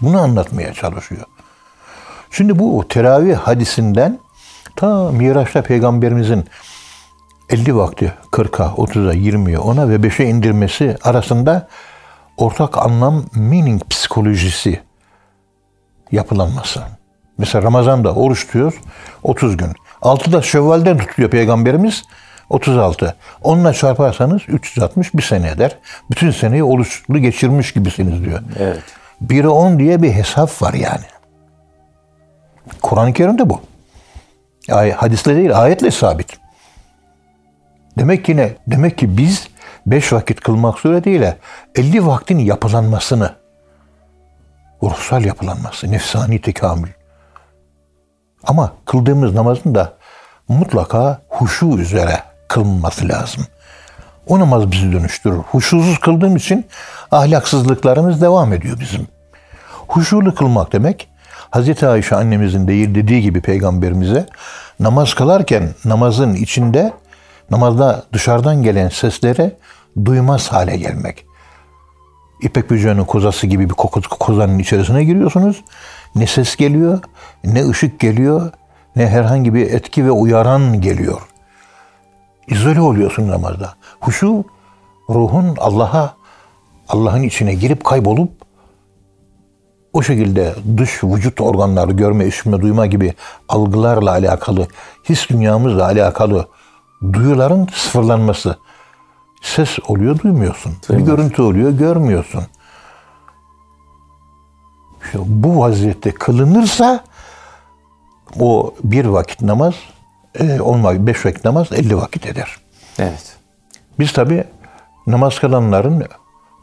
Bunu 0.00 0.20
anlatmaya 0.20 0.72
çalışıyor. 0.72 1.24
Şimdi 2.30 2.58
bu 2.58 2.88
teravih 2.88 3.36
hadisinden 3.36 4.18
ta 4.76 5.12
Miraç'ta 5.12 5.62
peygamberimizin 5.62 6.44
50 7.50 7.76
vakti 7.76 8.12
40'a, 8.32 8.66
30'a, 8.66 9.14
20'ye, 9.14 9.56
10'a 9.56 9.88
ve 9.88 9.96
5'e 9.96 10.26
indirmesi 10.26 10.96
arasında 11.02 11.68
ortak 12.36 12.78
anlam 12.78 13.24
meaning 13.34 13.82
psikolojisi 13.90 14.80
yapılanması. 16.12 16.82
Mesela 17.38 17.62
Ramazan'da 17.62 18.14
oruç 18.14 18.46
tutuyoruz 18.46 18.74
30 19.22 19.56
gün. 19.56 19.72
6'da 20.02 20.42
Şevval'den 20.42 20.98
tutuyor 20.98 21.30
Peygamberimiz 21.30 22.02
36. 22.50 23.16
Onunla 23.42 23.72
çarparsanız 23.72 24.42
360 24.48 25.14
bir 25.14 25.22
sene 25.22 25.48
eder. 25.48 25.76
Bütün 26.10 26.30
seneyi 26.30 26.64
oruçlu 26.64 27.18
geçirmiş 27.18 27.72
gibisiniz 27.72 28.24
diyor. 28.24 28.40
Evet. 28.58 28.82
1'e 29.26 29.48
10 29.48 29.78
diye 29.78 30.02
bir 30.02 30.12
hesap 30.12 30.62
var 30.62 30.74
yani. 30.74 31.04
Kur'an-ı 32.82 33.12
Kerim'de 33.12 33.50
bu. 33.50 33.60
Ay, 34.70 34.92
hadisle 34.92 35.36
değil, 35.36 35.62
ayetle 35.62 35.90
sabit. 35.90 36.38
Demek 37.98 38.24
ki 38.24 38.36
ne? 38.36 38.56
Demek 38.66 38.98
ki 38.98 39.18
biz 39.18 39.48
5 39.86 40.12
vakit 40.12 40.40
kılmak 40.40 40.78
suretiyle 40.78 41.36
50 41.74 42.06
vaktin 42.06 42.38
yapılanmasını, 42.38 43.34
ruhsal 44.82 45.24
yapılanması, 45.24 45.90
nefsani 45.90 46.40
tekamül. 46.40 46.88
Ama 48.44 48.72
kıldığımız 48.84 49.34
namazın 49.34 49.74
da 49.74 49.92
mutlaka 50.48 51.22
huşu 51.28 51.66
üzere 51.66 52.20
kılınması 52.48 53.08
lazım. 53.08 53.46
O 54.26 54.40
namaz 54.40 54.72
bizi 54.72 54.92
dönüştürür. 54.92 55.38
Huşusuz 55.38 55.98
kıldığım 55.98 56.36
için 56.36 56.66
ahlaksızlıklarımız 57.10 58.22
devam 58.22 58.52
ediyor 58.52 58.80
bizim. 58.80 59.06
Huşulu 59.88 60.34
kılmak 60.34 60.72
demek 60.72 61.08
Hazreti 61.50 61.86
Ayşe 61.86 62.16
annemizin 62.16 62.68
değil 62.68 62.94
dediği 62.94 63.22
gibi 63.22 63.40
peygamberimize 63.40 64.26
namaz 64.80 65.14
kılarken 65.14 65.74
namazın 65.84 66.34
içinde 66.34 66.92
namazda 67.50 68.04
dışarıdan 68.12 68.62
gelen 68.62 68.88
sesleri 68.88 69.56
duymaz 70.04 70.48
hale 70.52 70.76
gelmek. 70.76 71.26
İpek 72.42 72.70
böceğinin 72.70 73.04
kozası 73.04 73.46
gibi 73.46 73.70
bir 73.70 73.74
kozanın 74.20 74.58
içerisine 74.58 75.04
giriyorsunuz. 75.04 75.64
Ne 76.14 76.26
ses 76.26 76.56
geliyor, 76.56 76.98
ne 77.44 77.68
ışık 77.68 78.00
geliyor, 78.00 78.52
ne 78.96 79.08
herhangi 79.08 79.54
bir 79.54 79.72
etki 79.72 80.04
ve 80.04 80.10
uyaran 80.10 80.80
geliyor. 80.80 81.20
İzole 82.48 82.80
oluyorsun 82.80 83.28
namazda. 83.28 83.74
Huşu 84.00 84.44
ruhun 85.10 85.56
Allah'a 85.58 86.14
Allah'ın 86.88 87.22
içine 87.22 87.54
girip 87.54 87.84
kaybolup 87.84 88.30
o 89.92 90.02
şekilde 90.02 90.54
dış 90.76 91.04
vücut 91.04 91.40
organları 91.40 91.92
görme, 91.92 92.26
işitme, 92.26 92.60
duyma 92.60 92.86
gibi 92.86 93.14
algılarla 93.48 94.10
alakalı, 94.10 94.68
his 95.08 95.28
dünyamızla 95.28 95.84
alakalı 95.84 96.48
duyuların 97.12 97.68
sıfırlanması. 97.74 98.58
Ses 99.42 99.78
oluyor, 99.88 100.18
duymuyorsun. 100.18 100.72
Bir 100.90 100.98
görüntü 100.98 101.42
oluyor, 101.42 101.70
görmüyorsun. 101.70 102.44
İşte 105.04 105.18
bu 105.26 105.58
vaziyette 105.58 106.10
kılınırsa 106.10 107.04
o 108.40 108.74
bir 108.84 109.04
vakit 109.04 109.42
namaz, 109.42 109.74
e, 110.40 110.60
on 110.60 110.84
vakit, 110.84 111.00
beş 111.00 111.26
vakit 111.26 111.44
namaz 111.44 111.72
50 111.72 111.96
vakit 111.96 112.26
eder. 112.26 112.56
Evet. 112.98 113.36
Biz 113.98 114.12
tabi 114.12 114.44
namaz 115.06 115.38
kılanların 115.40 116.04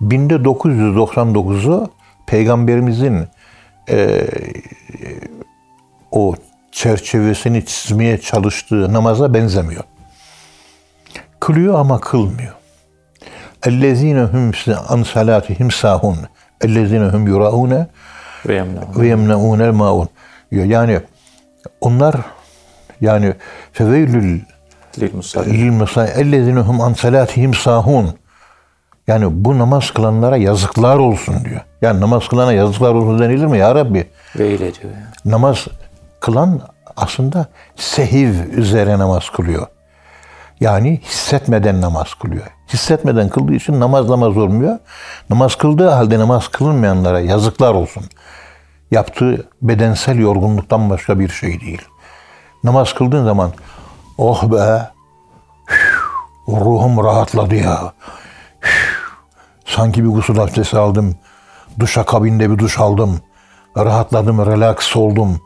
binde 0.01 0.35
999'u 0.35 1.89
peygamberimizin 2.27 3.27
e, 3.89 4.27
o 6.11 6.35
çerçevesini 6.71 7.65
çizmeye 7.65 8.17
çalıştığı 8.21 8.93
namaza 8.93 9.33
benzemiyor. 9.33 9.83
Kılıyor 11.42 11.78
ama 11.78 12.00
kılmıyor. 12.00 12.52
اَلَّذ۪ينَ 13.62 14.30
هُمْ 14.32 14.52
عَنْ 14.74 15.04
صَلَاتِهِمْ 15.04 15.68
سَاهُونَ 15.70 16.16
اَلَّذ۪ينَ 16.64 17.10
هُمْ 17.10 17.28
يُرَعُونَ 17.28 17.86
Ve 18.48 18.54
yemna. 18.54 18.80
ve 18.96 19.06
yemneûnel 19.06 19.72
maun. 19.72 20.08
diyor. 20.50 20.64
Yani 20.64 21.00
onlar 21.80 22.14
yani 23.00 23.34
feveylül 23.72 24.40
Lil 24.98 25.14
musalli. 25.14 25.52
lil 25.52 25.70
mesai 25.70 26.08
ellezinehum 26.10 26.80
an 26.80 26.92
salatihim 26.92 27.54
sahun. 27.54 28.14
Yani 29.06 29.26
bu 29.44 29.58
namaz 29.58 29.90
kılanlara 29.90 30.36
yazıklar 30.36 30.96
olsun 30.96 31.44
diyor. 31.44 31.60
Yani 31.82 32.00
namaz 32.00 32.28
kılana 32.28 32.52
yazıklar 32.52 32.94
olsun 32.94 33.18
denilir 33.18 33.46
mi 33.46 33.58
ya 33.58 33.74
Rabbi? 33.74 34.06
Ve 34.38 34.48
ile 34.48 34.58
diyor. 34.58 34.92
ya. 34.92 35.12
Namaz 35.32 35.66
kılan 36.20 36.60
aslında 36.96 37.46
sehiv 37.76 38.34
üzere 38.56 38.98
namaz 38.98 39.30
kılıyor. 39.30 39.66
Yani 40.63 40.99
hissetmeden 41.03 41.81
namaz 41.81 42.13
kılıyor. 42.13 42.47
Hissetmeden 42.73 43.29
kıldığı 43.29 43.53
için 43.53 43.79
namaz 43.79 44.09
namaz 44.09 44.37
olmuyor. 44.37 44.79
Namaz 45.29 45.55
kıldığı 45.55 45.89
halde 45.89 46.19
namaz 46.19 46.47
kılınmayanlara 46.47 47.19
yazıklar 47.19 47.73
olsun. 47.73 48.03
Yaptığı 48.91 49.49
bedensel 49.61 50.19
yorgunluktan 50.19 50.89
başka 50.89 51.19
bir 51.19 51.29
şey 51.29 51.61
değil. 51.61 51.81
Namaz 52.63 52.93
kıldığın 52.93 53.25
zaman 53.25 53.51
oh 54.17 54.43
be 54.51 54.91
ruhum 56.47 57.03
rahatladı 57.03 57.55
ya. 57.55 57.93
Sanki 59.65 60.03
bir 60.03 60.09
gusül 60.09 60.39
abdesti 60.39 60.77
aldım. 60.77 61.15
Duşa 61.79 62.03
kabinde 62.05 62.51
bir 62.51 62.57
duş 62.57 62.79
aldım. 62.79 63.19
Rahatladım, 63.77 64.45
relax 64.45 64.95
oldum. 64.95 65.41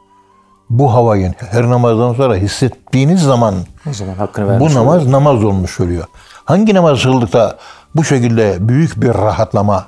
Bu 0.70 0.94
havayı 0.94 1.34
her 1.52 1.70
namazdan 1.70 2.14
sonra 2.14 2.36
hissettiğiniz 2.36 3.22
zaman 3.22 3.56
O 3.90 3.94
zaman 3.94 4.14
hakkını 4.14 4.60
bu 4.60 4.74
namaz 4.74 5.08
namaz 5.08 5.44
olmuş 5.44 5.80
oluyor. 5.80 6.06
Hangi 6.46 6.74
namaz 6.74 7.04
kıldıkta 7.04 7.58
bu 7.96 8.04
şekilde 8.04 8.58
büyük 8.60 9.02
bir 9.02 9.14
rahatlama 9.14 9.88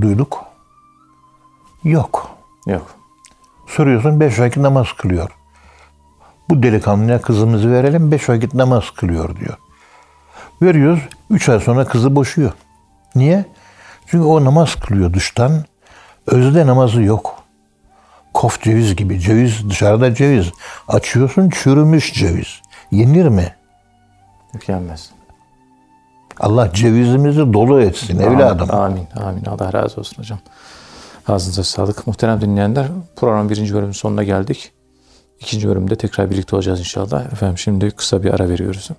duyduk? 0.00 0.44
Yok. 1.84 2.30
Yok. 2.66 2.86
Soruyorsun 3.66 4.20
beş 4.20 4.40
vakit 4.40 4.56
namaz 4.56 4.86
kılıyor. 4.98 5.30
Bu 6.48 6.62
delikanlıya 6.62 7.22
kızımızı 7.22 7.72
verelim 7.72 8.10
beş 8.10 8.28
vakit 8.28 8.54
namaz 8.54 8.84
kılıyor 8.90 9.36
diyor. 9.36 9.58
Veriyoruz 10.62 11.00
üç 11.30 11.48
ay 11.48 11.60
sonra 11.60 11.84
kızı 11.84 12.16
boşuyor. 12.16 12.52
Niye? 13.14 13.44
Çünkü 14.06 14.24
o 14.24 14.44
namaz 14.44 14.74
kılıyor 14.74 15.14
dıştan. 15.14 15.64
Özde 16.26 16.66
namazı 16.66 17.02
yok. 17.02 17.39
Kof 18.34 18.62
ceviz 18.62 18.96
gibi. 18.96 19.20
Ceviz 19.20 19.70
dışarıda 19.70 20.14
ceviz. 20.14 20.46
Açıyorsun 20.88 21.50
çürümüş 21.50 22.14
ceviz. 22.14 22.60
Yenir 22.90 23.28
mi? 23.28 23.54
Tükenmez. 24.52 25.10
Allah 26.40 26.72
cevizimizi 26.72 27.52
dolu 27.52 27.80
etsin 27.82 28.18
evladım. 28.18 28.70
Amin, 28.70 29.06
amin. 29.24 29.44
Allah 29.44 29.72
razı 29.72 30.00
olsun 30.00 30.18
hocam. 30.18 30.38
Ağzınıza 31.28 31.64
sağlık. 31.64 32.06
Muhterem 32.06 32.40
dinleyenler, 32.40 32.86
programın 33.16 33.50
birinci 33.50 33.74
bölümünün 33.74 33.92
sonuna 33.92 34.24
geldik. 34.24 34.72
İkinci 35.40 35.68
bölümde 35.68 35.96
tekrar 35.96 36.30
birlikte 36.30 36.56
olacağız 36.56 36.78
inşallah. 36.78 37.24
Efendim 37.32 37.58
şimdi 37.58 37.90
kısa 37.90 38.22
bir 38.22 38.34
ara 38.34 38.48
veriyoruz. 38.48 38.90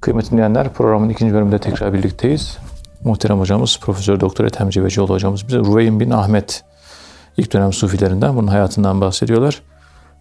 Kıymetli 0.00 0.30
dinleyenler, 0.30 0.72
programın 0.72 1.08
ikinci 1.08 1.34
bölümünde 1.34 1.58
tekrar 1.58 1.92
birlikteyiz. 1.92 2.58
Muhterem 3.04 3.40
hocamız, 3.40 3.78
Profesör 3.80 4.20
Doktor 4.20 4.44
Ethem 4.44 4.70
Cebecioğlu 4.70 5.12
hocamız 5.14 5.48
bize 5.48 5.58
Ruveyn 5.58 6.00
bin 6.00 6.10
Ahmet 6.10 6.64
ilk 7.36 7.52
dönem 7.52 7.72
sufilerinden, 7.72 8.36
bunun 8.36 8.46
hayatından 8.46 9.00
bahsediyorlar. 9.00 9.62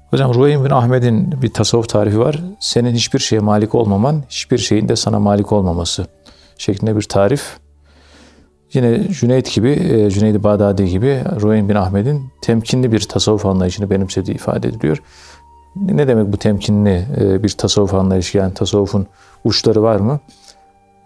Hocam 0.10 0.34
Ruveyn 0.34 0.66
bin 0.66 0.70
Ahmet'in 0.70 1.42
bir 1.42 1.54
tasavvuf 1.54 1.90
tarifi 1.90 2.20
var. 2.20 2.40
Senin 2.60 2.96
hiçbir 2.96 3.20
şeye 3.20 3.40
malik 3.40 3.76
olmaman, 3.76 4.24
hiçbir 4.30 4.58
şeyin 4.58 4.90
de 4.90 4.96
sana 4.96 5.20
malik 5.20 5.52
olmaması 5.52 6.06
şeklinde 6.58 6.96
bir 6.96 7.02
tarif. 7.02 7.58
Yine 8.74 9.08
Cüneyt 9.08 9.54
gibi, 9.54 9.70
e, 9.70 10.10
Cüneyd-i 10.10 10.44
Bağdadi 10.44 10.90
gibi 10.90 11.22
Ruveyn 11.42 11.70
bin 11.70 11.76
Ahmet'in 11.76 12.32
temkinli 12.42 12.92
bir 12.92 13.00
tasavvuf 13.00 13.46
anlayışını 13.46 13.90
benimsediği 13.90 14.36
ifade 14.36 14.68
ediliyor. 14.68 15.02
Ne 15.76 16.08
demek 16.08 16.34
bu 16.34 16.38
temkinli 16.38 17.08
e, 17.20 17.44
bir 17.44 17.50
tasavvuf 17.50 17.94
anlayışı? 17.94 18.38
Yani 18.38 18.54
tasavvufun 18.54 19.08
uçları 19.44 19.84
var 19.84 19.96
mı? 19.96 20.20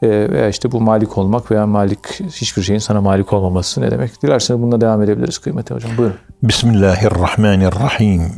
E, 0.06 0.30
Veya 0.32 0.50
işte 0.50 0.72
bu 0.72 0.82
malik 0.82 1.18
olmak 1.18 1.52
veya 1.52 1.68
malik 1.68 2.08
hiçbir 2.32 2.64
şeyin 2.64 2.80
sana 2.80 3.02
malik 3.02 3.34
olmaması 3.34 3.82
ne 3.82 3.92
demek? 3.92 4.24
Dilerseniz 4.24 4.62
bununla 4.62 4.82
devam 4.82 5.02
edebiliriz 5.02 5.38
kıymetli 5.38 5.76
hocam. 5.76 5.92
Buyurun. 5.98 6.18
Bismillahirrahmanirrahim. 6.44 8.32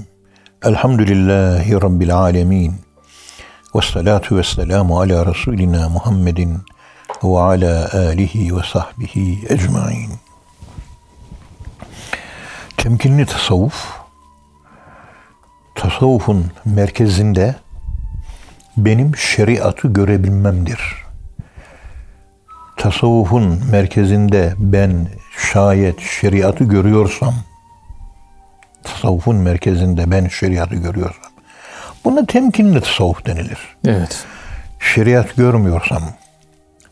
Elhamdülillahi 0.63 1.82
Rabbil 1.82 2.15
alemin. 2.15 2.73
Ve 3.75 3.82
salatu 3.82 4.38
ve 4.38 4.43
selamu 4.43 4.99
ala 4.99 5.25
Resulina 5.25 5.89
Muhammedin 5.89 6.58
ve 7.23 7.39
ala 7.39 7.89
alihi 7.93 8.58
ve 8.58 8.62
sahbihi 8.73 9.39
ecmain. 9.49 10.12
Temkinli 12.77 13.25
tasavvuf, 13.25 13.88
tasavvufun 15.75 16.45
merkezinde 16.65 17.56
benim 18.77 19.15
şeriatı 19.15 19.88
görebilmemdir. 19.88 21.06
Tasavvufun 22.77 23.61
merkezinde 23.71 24.53
ben 24.57 25.07
şayet 25.51 25.99
şeriatı 25.99 26.63
görüyorsam, 26.63 27.33
tasavvufun 28.83 29.35
merkezinde 29.35 30.11
ben 30.11 30.27
şeriatı 30.27 30.75
görüyorsam, 30.75 31.31
buna 32.05 32.25
temkinli 32.25 32.81
tasavvuf 32.81 33.25
denilir. 33.25 33.59
Evet. 33.87 34.25
Şeriat 34.79 35.35
görmüyorsam, 35.35 36.03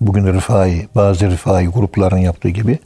bugün 0.02 0.34
rifai, 0.34 0.88
bazı 0.96 1.32
rifai 1.32 1.68
grupların 1.68 2.18
yaptığı 2.18 2.50
gibi 2.50 2.80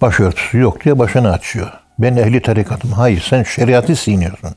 başörtüsü 0.00 0.58
yok 0.58 0.84
diye 0.84 0.98
başını 0.98 1.32
açıyor. 1.32 1.72
Ben 1.98 2.16
ehli 2.16 2.42
tarikatım. 2.42 2.92
Hayır 2.92 3.26
sen 3.30 3.42
şeriatı 3.42 3.96
siniyorsun. 3.96 4.54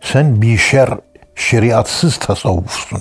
Sen 0.00 0.42
bir 0.42 0.58
şer, 0.58 0.90
şeriatsız 1.36 2.16
tasavvufsun. 2.16 3.00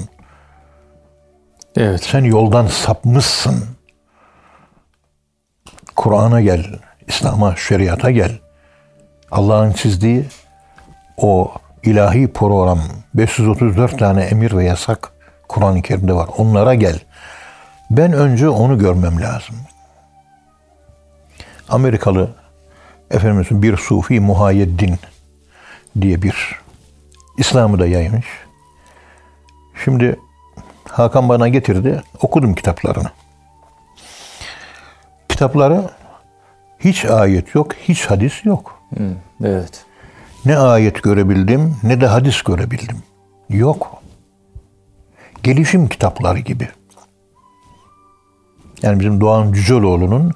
Evet. 1.80 2.04
Sen 2.04 2.24
yoldan 2.24 2.68
sapmışsın. 2.68 3.66
Kur'an'a 5.96 6.42
gel, 6.42 6.66
İslam'a, 7.08 7.56
şeriata 7.56 8.12
gel. 8.12 8.40
Allah'ın 9.32 9.72
çizdiği 9.72 10.26
o 11.18 11.52
ilahi 11.84 12.34
program, 12.34 12.80
534 13.14 14.00
tane 14.00 14.24
emir 14.24 14.58
ve 14.58 14.64
yasak 14.64 15.12
Kur'an-ı 15.48 15.82
Kerim'de 15.82 16.14
var. 16.14 16.30
Onlara 16.38 16.76
gel. 16.76 17.00
Ben 17.92 18.14
önce 18.14 18.50
onu 18.50 18.80
görmem 18.80 19.22
lazım. 19.22 19.56
Amerikalı 21.70 22.30
efendim 23.12 23.62
bir 23.62 23.78
sufi 23.78 24.20
Muhayyeddin 24.20 24.96
diye 26.02 26.22
bir 26.22 26.60
İslam'ı 27.38 27.80
da 27.80 27.88
yaymış. 27.88 28.26
Şimdi 29.86 30.20
Hakan 30.92 31.30
bana 31.30 31.48
getirdi. 31.48 32.04
Okudum 32.22 32.56
kitaplarını. 32.56 33.10
Kitapları 35.30 35.90
hiç 36.80 37.06
ayet 37.06 37.56
yok, 37.56 37.74
hiç 37.74 38.06
hadis 38.06 38.46
yok. 38.46 38.80
Hı, 38.98 39.14
evet. 39.44 39.86
Ne 40.46 40.58
ayet 40.58 41.04
görebildim 41.04 41.76
ne 41.84 42.02
de 42.02 42.08
hadis 42.08 42.42
görebildim. 42.42 42.98
Yok. 43.50 44.02
Gelişim 45.44 45.88
kitapları 45.88 46.40
gibi. 46.40 46.68
Yani 48.82 49.00
bizim 49.00 49.22
Doğan 49.22 49.54
Cüceloğlu'nun 49.54 50.34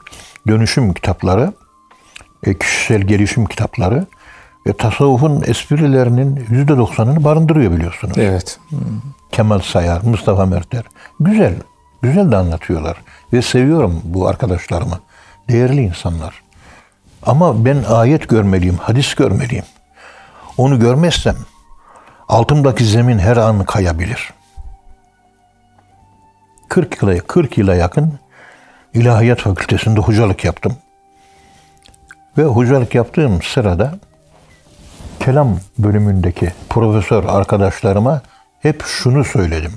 dönüşüm 0.48 0.94
kitapları, 0.94 1.54
e, 2.44 2.58
kişisel 2.58 3.02
gelişim 3.02 3.46
kitapları 3.46 4.06
ve 4.68 4.74
tasavvufun 4.74 5.44
esprilerinin 5.46 6.46
yüzde 6.50 6.78
doksanını 6.78 7.24
barındırıyor 7.24 7.72
biliyorsunuz. 7.72 8.18
Evet. 8.18 8.60
Kemal 9.34 9.60
Sayar, 9.60 10.02
Mustafa 10.02 10.46
Mertler. 10.46 10.84
Güzel, 11.20 11.56
güzel 12.02 12.32
de 12.32 12.38
anlatıyorlar. 12.38 12.98
Ve 13.34 13.42
seviyorum 13.42 14.02
bu 14.04 14.28
arkadaşlarımı. 14.28 15.00
Değerli 15.50 15.82
insanlar. 15.82 16.42
Ama 17.24 17.66
ben 17.66 17.84
ayet 17.90 18.30
görmeliyim, 18.30 18.78
hadis 18.78 19.16
görmeliyim. 19.16 19.66
Onu 20.58 20.80
görmezsem 20.80 21.36
altımdaki 22.28 22.86
zemin 22.86 23.20
her 23.20 23.38
an 23.38 23.66
kayabilir. 23.66 24.34
40 26.70 27.02
yıla, 27.02 27.20
40 27.20 27.58
yıla 27.58 27.76
yakın 27.76 28.20
İlahiyat 28.94 29.40
Fakültesi'nde 29.40 30.00
hocalık 30.00 30.46
yaptım. 30.46 30.78
Ve 32.38 32.44
hocalık 32.44 32.96
yaptığım 32.96 33.42
sırada 33.42 33.94
kelam 35.20 35.60
bölümündeki 35.78 36.54
profesör 36.70 37.24
arkadaşlarıma 37.24 38.22
hep 38.64 38.84
şunu 38.86 39.24
söyledim. 39.24 39.74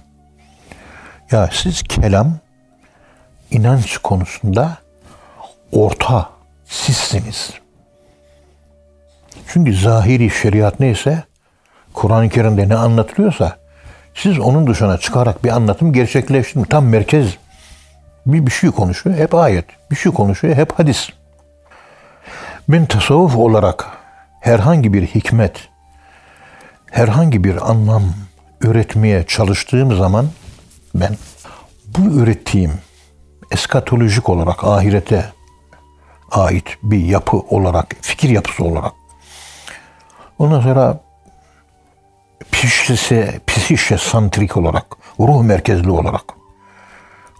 Ya 1.30 1.50
siz 1.52 1.82
kelam 1.82 2.38
inanç 3.50 3.98
konusunda 3.98 4.76
orta 5.72 6.30
sizsiniz. 6.64 7.50
Çünkü 9.48 9.74
zahiri 9.74 10.30
şeriat 10.30 10.80
neyse 10.80 11.24
Kur'an-ı 11.92 12.28
Kerim'de 12.28 12.68
ne 12.68 12.74
anlatılıyorsa 12.74 13.56
siz 14.14 14.38
onun 14.38 14.66
dışına 14.66 14.98
çıkarak 14.98 15.44
bir 15.44 15.50
anlatım 15.50 15.92
gerçekleştirin. 15.92 16.64
Tam 16.64 16.86
merkez 16.86 17.36
bir, 18.26 18.46
bir 18.46 18.50
şey 18.50 18.70
konuşuyor 18.70 19.16
hep 19.16 19.34
ayet. 19.34 19.64
Bir 19.90 19.96
şey 19.96 20.12
konuşuyor 20.12 20.56
hep 20.56 20.78
hadis. 20.78 21.08
Ben 22.68 22.86
tasavvuf 22.86 23.36
olarak 23.36 23.86
herhangi 24.40 24.92
bir 24.92 25.06
hikmet, 25.06 25.68
herhangi 26.90 27.44
bir 27.44 27.70
anlam 27.70 28.02
üretmeye 28.60 29.26
çalıştığım 29.26 29.96
zaman 29.96 30.28
ben 30.94 31.16
bu 31.86 32.20
ürettiğim 32.20 32.72
eskatolojik 33.50 34.28
olarak 34.28 34.64
ahirete 34.64 35.32
ait 36.30 36.78
bir 36.82 37.04
yapı 37.04 37.36
olarak, 37.36 37.96
fikir 38.00 38.28
yapısı 38.28 38.64
olarak 38.64 38.92
ondan 40.38 40.60
sonra 40.60 41.00
psişe, 42.52 43.40
psişe 43.46 43.98
santrik 43.98 44.56
olarak, 44.56 44.86
ruh 45.20 45.42
merkezli 45.42 45.90
olarak 45.90 46.24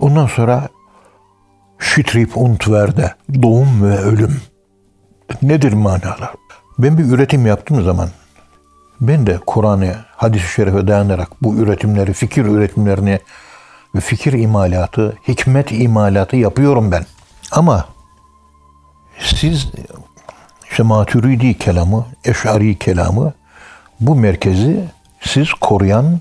ondan 0.01 0.27
sonra 0.27 0.69
Şitrip 1.79 2.37
und 2.37 2.61
Verde, 2.69 3.15
doğum 3.43 3.83
ve 3.83 3.99
ölüm. 3.99 4.41
Nedir 5.43 5.73
manalar? 5.73 6.35
Ben 6.79 6.99
bir 6.99 7.05
üretim 7.05 7.47
yaptığım 7.47 7.85
zaman 7.85 8.09
ben 9.01 9.27
de 9.27 9.39
Kur'an'ı, 9.47 9.97
hadis-i 10.17 10.53
şerife 10.53 10.87
dayanarak 10.87 11.43
bu 11.43 11.55
üretimleri, 11.55 12.13
fikir 12.13 12.45
üretimlerini 12.45 13.21
ve 13.95 14.01
fikir 14.01 14.33
imalatı, 14.33 15.17
hikmet 15.29 15.73
imalatı 15.73 16.37
yapıyorum 16.37 16.93
ben. 16.93 17.07
Ama 17.53 17.89
siz 19.19 19.71
işte 20.71 20.83
Maturidi 20.83 21.59
kelamı, 21.59 22.07
Eş'ari 22.25 22.79
kelamı 22.79 23.33
bu 24.01 24.15
merkezi 24.15 24.85
siz 25.21 25.53
koruyan 25.53 26.21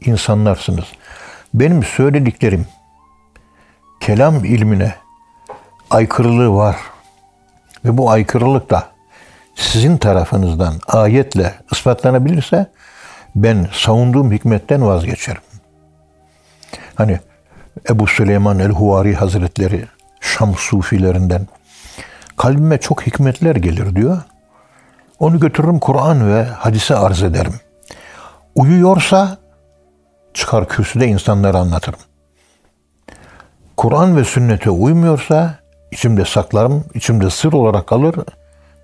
insanlarsınız. 0.00 0.84
Benim 1.54 1.82
söylediklerim 1.82 2.66
kelam 4.00 4.44
ilmine 4.44 4.94
aykırılığı 5.90 6.54
var. 6.54 6.76
Ve 7.84 7.98
bu 7.98 8.10
aykırılık 8.10 8.70
da 8.70 8.93
sizin 9.54 9.96
tarafınızdan 9.96 10.74
ayetle 10.86 11.54
ispatlanabilirse 11.72 12.66
ben 13.36 13.68
savunduğum 13.72 14.32
hikmetten 14.32 14.86
vazgeçerim. 14.86 15.42
Hani 16.94 17.20
Ebu 17.90 18.06
Süleyman 18.06 18.58
el-Huvari 18.58 19.14
Hazretleri 19.14 19.84
Şam 20.20 20.54
sufilerinden 20.54 21.46
kalbime 22.36 22.78
çok 22.78 23.06
hikmetler 23.06 23.56
gelir 23.56 23.96
diyor. 23.96 24.22
Onu 25.18 25.40
götürürüm 25.40 25.78
Kur'an 25.78 26.34
ve 26.34 26.44
hadise 26.44 26.96
arz 26.96 27.22
ederim. 27.22 27.54
Uyuyorsa 28.54 29.38
çıkar 30.34 30.68
kürsüde 30.68 31.06
insanlara 31.06 31.58
anlatırım. 31.58 31.98
Kur'an 33.76 34.16
ve 34.16 34.24
sünnete 34.24 34.70
uymuyorsa 34.70 35.58
içimde 35.92 36.24
saklarım, 36.24 36.84
içimde 36.94 37.30
sır 37.30 37.52
olarak 37.52 37.86
kalır 37.86 38.14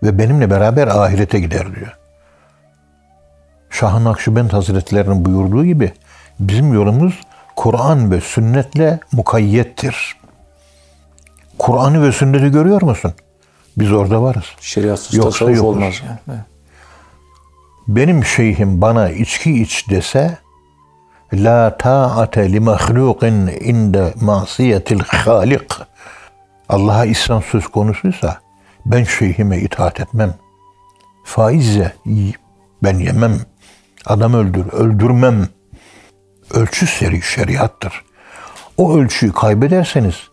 ve 0.02 0.18
benimle 0.18 0.50
beraber 0.50 0.86
ahirete 0.86 1.40
gider 1.40 1.74
diyor. 1.74 1.96
Şah-ı 3.70 4.04
Nakşibend 4.04 4.50
Hazretleri'nin 4.50 5.24
buyurduğu 5.24 5.64
gibi 5.64 5.92
bizim 6.40 6.74
yolumuz 6.74 7.20
Kur'an 7.56 8.10
ve 8.10 8.20
sünnetle 8.20 9.00
mukayyettir. 9.12 10.16
Kur'an'ı 11.58 12.02
ve 12.02 12.12
sünneti 12.12 12.48
görüyor 12.50 12.82
musun? 12.82 13.12
Biz 13.76 13.92
orada 13.92 14.22
varız. 14.22 14.44
Şeriatsız 14.60 15.14
Yoksa 15.14 15.30
tasavvuf 15.30 15.56
yokuz. 15.56 15.76
olmaz 15.76 15.94
yani. 16.06 16.18
Evet. 16.28 16.40
Benim 17.88 18.24
şeyhim 18.24 18.80
bana 18.80 19.10
içki 19.10 19.62
iç 19.62 19.90
dese 19.90 20.38
La 21.32 21.76
ta'ate 21.78 22.52
li 22.52 22.60
mahlukin 22.60 23.46
inde 23.46 24.14
masiyetil 24.20 25.00
halik. 25.00 25.72
Allah'a 26.68 27.04
isyan 27.04 27.40
söz 27.50 27.66
konusuysa 27.68 28.40
ben 28.86 29.04
şeyhime 29.04 29.58
itaat 29.58 30.00
etmem. 30.00 30.34
Faizle 31.24 31.92
ben 32.82 32.98
yemem. 32.98 33.38
Adam 34.06 34.34
öldür, 34.34 34.72
öldürmem. 34.72 35.48
Ölçü 36.50 36.86
seri 36.86 37.22
şeriattır. 37.22 38.04
O 38.76 38.94
ölçüyü 38.94 39.32
kaybederseniz 39.32 40.30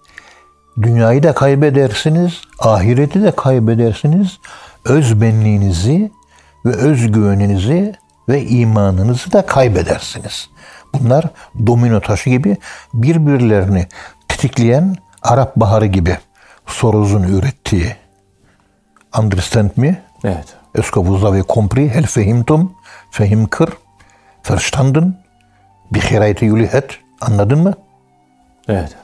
dünyayı 0.82 1.24
da 1.24 1.34
kaybedersiniz, 1.34 2.42
ahireti 2.60 3.24
de 3.24 3.32
kaybedersiniz. 3.32 4.38
Öz 4.86 5.22
benliğinizi 5.22 6.12
ve 6.66 6.76
özgüveninizi 6.76 7.96
ve 8.30 8.46
imanınızı 8.46 9.32
da 9.32 9.46
kaybedersiniz. 9.46 10.50
Bunlar 10.94 11.26
domino 11.68 12.00
taşı 12.00 12.30
gibi 12.30 12.58
birbirlerini 12.94 13.88
tetikleyen 14.28 14.96
Arap 15.22 15.56
Baharı 15.56 15.86
gibi 15.86 16.18
Soros'un 16.66 17.24
ürettiği. 17.24 17.96
Understand 19.18 19.70
me? 19.76 19.96
Evet. 20.24 20.56
Est-ce 20.76 20.92
que 20.92 21.00
vous 21.00 21.26
avez 21.26 21.44
compris? 21.44 21.90
Hel 21.90 22.06
fehimtum? 22.06 22.76
Fehim 23.12 23.48
kır. 23.48 23.70
Verstanden? 24.50 25.14
Bir 25.92 26.02
hirayete 26.02 26.46
yulihet. 26.46 27.00
Anladın 27.22 27.64
mı? 27.64 27.74
Evet. 28.68 28.96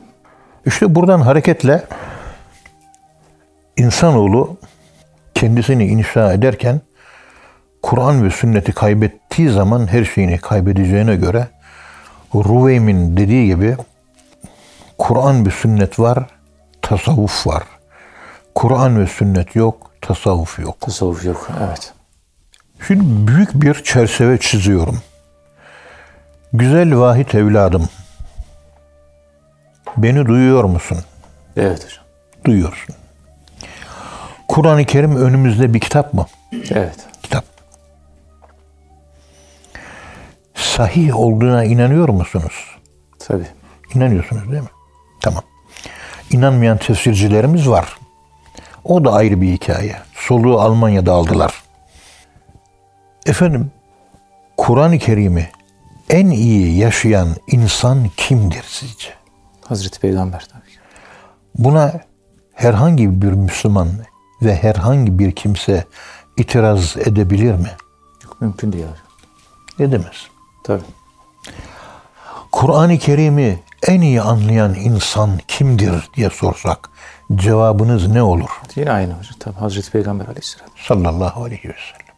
İşte 0.66 0.96
buradan 0.96 1.22
hareketle 1.22 1.84
insanoğlu 3.78 4.58
kendisini 5.34 5.86
inşa 5.86 6.34
ederken 6.34 6.82
Kur'an 7.82 8.26
ve 8.26 8.30
sünneti 8.30 8.72
kaybettiği 8.72 9.50
zaman 9.50 9.88
her 9.88 10.06
şeyini 10.06 10.38
kaybedeceğine 10.38 11.16
göre 11.16 11.48
Ruveym'in 12.36 13.18
dediği 13.18 13.48
gibi 13.48 13.76
Kur'an 14.98 15.46
ve 15.46 15.52
sünnet 15.52 16.00
var, 16.00 16.26
tasavvuf 16.82 17.48
var. 17.48 17.64
Kur'an 18.56 19.00
ve 19.00 19.08
sünnet 19.08 19.56
yok, 19.56 19.92
tasavvuf 20.08 20.60
yok. 20.60 20.82
Tasavvuf 20.82 21.26
yok. 21.26 21.50
Evet. 21.68 21.94
Şimdi 22.88 23.28
büyük 23.28 23.54
bir 23.54 23.84
çerçeve 23.84 24.40
çiziyorum. 24.40 25.02
Güzel 26.54 26.98
vahit 26.98 27.36
evladım. 27.36 27.90
Beni 29.98 30.26
duyuyor 30.26 30.64
musun? 30.64 30.98
Evet 31.58 31.86
hocam. 31.86 32.04
Duyuyorsun. 32.46 32.96
Kur'an-ı 34.48 34.86
Kerim 34.86 35.16
önümüzde 35.16 35.74
bir 35.74 35.80
kitap 35.80 36.14
mı? 36.14 36.26
Evet. 36.72 36.96
Kitap. 37.24 37.46
Sahih 40.56 41.20
olduğuna 41.20 41.64
inanıyor 41.64 42.10
musunuz? 42.10 42.54
Tabii. 43.20 43.48
İnanıyorsunuz 43.96 44.52
değil 44.52 44.64
mi? 44.64 44.70
Tamam. 45.22 45.44
İnanmayan 46.32 46.78
tefsircilerimiz 46.78 47.70
var. 47.70 47.98
O 48.84 49.06
da 49.06 49.14
ayrı 49.14 49.42
bir 49.42 49.52
hikaye. 49.52 49.96
Soluğu 50.16 50.62
Almanya'da 50.62 51.14
aldılar. 51.14 51.64
Efendim, 53.26 53.72
Kur'an-ı 54.58 55.00
Kerim'i 55.00 55.50
en 56.10 56.28
iyi 56.28 56.78
yaşayan 56.78 57.30
insan 57.48 58.10
kimdir 58.18 58.66
sizce? 58.68 59.10
Hazreti 59.66 60.00
Peygamber 60.00 60.48
tabii 60.52 60.72
ki. 60.72 60.78
Buna 61.56 62.02
herhangi 62.54 63.22
bir 63.22 63.32
Müslüman 63.32 63.90
ve 64.42 64.56
herhangi 64.56 65.20
bir 65.20 65.32
kimse 65.32 65.86
itiraz 66.38 66.98
edebilir 66.98 67.54
mi? 67.54 67.70
Yok, 68.24 68.42
mümkün 68.42 68.74
değil 68.74 68.84
hocam. 68.84 69.90
Edemez. 69.90 70.28
Tabii. 70.64 70.84
Kur'an-ı 72.52 72.98
Kerim'i 72.98 73.60
en 73.88 74.02
iyi 74.02 74.22
anlayan 74.22 74.74
insan 74.74 75.38
kimdir 75.48 76.10
diye 76.16 76.30
sorsak 76.30 76.90
cevabınız 77.36 78.08
ne 78.08 78.22
olur? 78.24 78.50
Yine 78.76 78.92
aynı 78.92 79.14
hocam. 79.14 79.34
Tabii 79.40 79.56
Hazreti 79.56 79.92
Peygamber 79.92 80.26
Aleyhisselam. 80.26 80.70
Sallallahu 80.88 81.44
aleyhi 81.44 81.70
ve 81.70 81.74
sellem. 81.74 82.14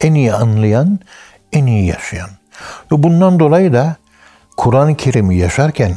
En 0.00 0.14
iyi 0.14 0.32
anlayan, 0.32 0.98
en 1.52 1.66
iyi 1.66 1.86
yaşayan. 1.86 2.30
Ve 2.92 3.02
bundan 3.02 3.40
dolayı 3.40 3.72
da 3.72 3.96
Kur'an-ı 4.56 4.96
Kerim'i 4.96 5.36
yaşarken 5.36 5.94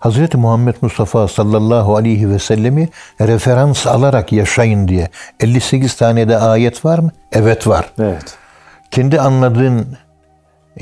Hz. 0.00 0.34
Muhammed 0.34 0.74
Mustafa 0.80 1.28
sallallahu 1.28 1.96
aleyhi 1.96 2.30
ve 2.30 2.38
sellemi 2.38 2.88
referans 3.20 3.86
alarak 3.86 4.32
yaşayın 4.32 4.88
diye 4.88 5.08
58 5.40 5.96
tane 5.96 6.28
de 6.28 6.38
ayet 6.38 6.84
var 6.84 6.98
mı? 6.98 7.10
Evet 7.32 7.66
var. 7.66 7.92
Evet. 7.98 8.38
kendi 8.90 9.20
anladığın 9.20 9.96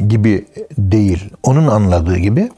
gibi 0.09 0.47
değil, 0.79 1.31
onun 1.43 1.67
anladığı 1.67 2.19
gibi, 2.19 2.51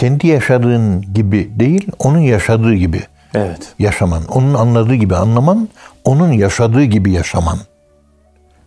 kendi 0.00 0.26
yaşadığın 0.26 1.02
gibi 1.14 1.50
değil, 1.54 1.88
onun 1.98 2.18
yaşadığı 2.18 2.74
gibi 2.74 3.02
Evet. 3.34 3.74
yaşaman, 3.78 4.26
onun 4.26 4.54
anladığı 4.54 4.94
gibi 4.94 5.16
anlaman, 5.16 5.68
onun 6.04 6.32
yaşadığı 6.32 6.84
gibi 6.84 7.12
yaşaman. 7.12 7.58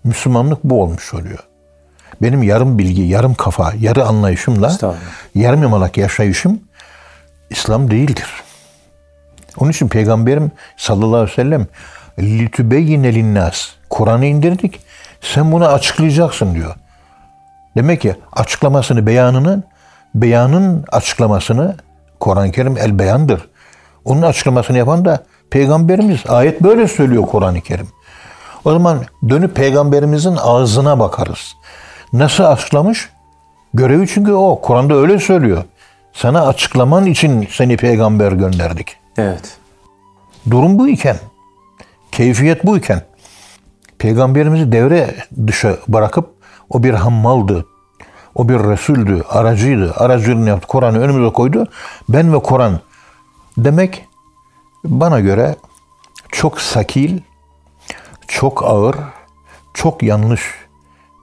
Müslümanlık 0.04 0.64
bu 0.64 0.82
olmuş 0.82 1.14
oluyor. 1.14 1.40
Benim 2.22 2.44
yarım 2.44 2.80
bilgi, 2.80 3.02
yarım 3.02 3.34
kafa, 3.34 3.74
yarı 3.80 4.06
anlayışımla 4.06 4.78
yarım 5.36 5.62
yamalak 5.64 5.98
yaşayışım 5.98 6.60
İslam 7.50 7.92
değildir. 7.92 8.30
Onun 9.58 9.72
için 9.72 9.88
Peygamberim 9.88 10.52
sallallahu 10.78 11.16
aleyhi 11.16 11.32
ve 11.32 11.36
sellem 11.36 11.68
litübeyyine 12.20 13.14
linnas 13.14 13.70
Kur'an'ı 13.90 14.26
indirdik. 14.26 14.80
Sen 15.22 15.52
bunu 15.52 15.68
açıklayacaksın 15.68 16.56
diyor. 16.56 16.76
Demek 17.78 18.02
ki 18.02 18.16
açıklamasını, 18.34 19.08
beyanını, 19.08 19.64
beyanın 20.16 20.86
açıklamasını 20.92 21.76
Kur'an-ı 22.20 22.52
Kerim 22.52 22.78
el 22.78 23.00
beyandır. 23.00 23.50
Onun 24.06 24.22
açıklamasını 24.22 24.78
yapan 24.78 25.06
da 25.06 25.24
Peygamberimiz. 25.50 26.20
Ayet 26.30 26.64
böyle 26.64 26.88
söylüyor 26.88 27.26
Kur'an-ı 27.26 27.62
Kerim. 27.62 27.88
O 28.66 28.72
zaman 28.72 29.00
dönüp 29.30 29.56
Peygamberimizin 29.56 30.38
ağzına 30.42 31.00
bakarız. 31.00 31.56
Nasıl 32.14 32.44
açıklamış? 32.44 33.10
Görevi 33.74 34.08
çünkü 34.08 34.32
o. 34.32 34.62
Kur'an'da 34.62 34.96
öyle 34.96 35.20
söylüyor. 35.20 35.64
Sana 36.14 36.48
açıklaman 36.48 37.06
için 37.06 37.48
seni 37.52 37.78
peygamber 37.78 38.32
gönderdik. 38.32 38.98
Evet. 39.18 39.58
Durum 40.50 40.80
bu 40.80 40.88
iken, 40.90 41.18
keyfiyet 42.12 42.66
bu 42.66 42.78
iken, 42.78 43.02
peygamberimizi 43.98 44.72
devre 44.72 45.16
dışı 45.48 45.78
bırakıp 45.88 46.30
o 46.70 46.84
bir 46.84 46.94
hammaldı, 46.94 47.66
o 48.36 48.50
bir 48.50 48.60
resuldü, 48.60 49.24
aracıydı, 49.30 49.94
aracılığını 49.94 50.50
yaptı, 50.50 50.68
Kur'an'ı 50.68 51.00
önümüze 51.00 51.34
koydu. 51.34 51.68
Ben 52.10 52.34
ve 52.34 52.40
Kur'an 52.40 52.80
demek 53.58 54.08
bana 54.84 55.20
göre 55.20 55.56
çok 56.32 56.62
sakil, 56.62 57.20
çok 58.28 58.64
ağır, 58.64 58.96
çok 59.74 60.04
yanlış 60.04 60.42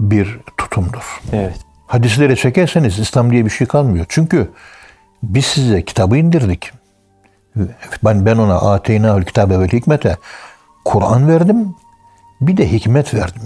bir 0.01 0.41
tutumdur. 0.57 1.21
Evet. 1.33 1.57
Hadisleri 1.87 2.37
çekerseniz 2.37 2.99
İslam 2.99 3.31
diye 3.31 3.45
bir 3.45 3.51
şey 3.51 3.67
kalmıyor. 3.67 4.07
Çünkü 4.09 4.51
biz 5.23 5.47
size 5.47 5.85
kitabı 5.85 6.17
indirdik. 6.17 6.71
Ben, 8.05 8.27
ben 8.27 8.37
ona 8.37 8.55
ateynahül 8.55 9.25
kitabe 9.25 9.59
vel 9.61 9.69
hikmete 9.69 10.17
Kur'an 10.85 11.29
verdim. 11.29 11.75
Bir 12.41 12.57
de 12.57 12.73
hikmet 12.73 13.15
verdim. 13.15 13.43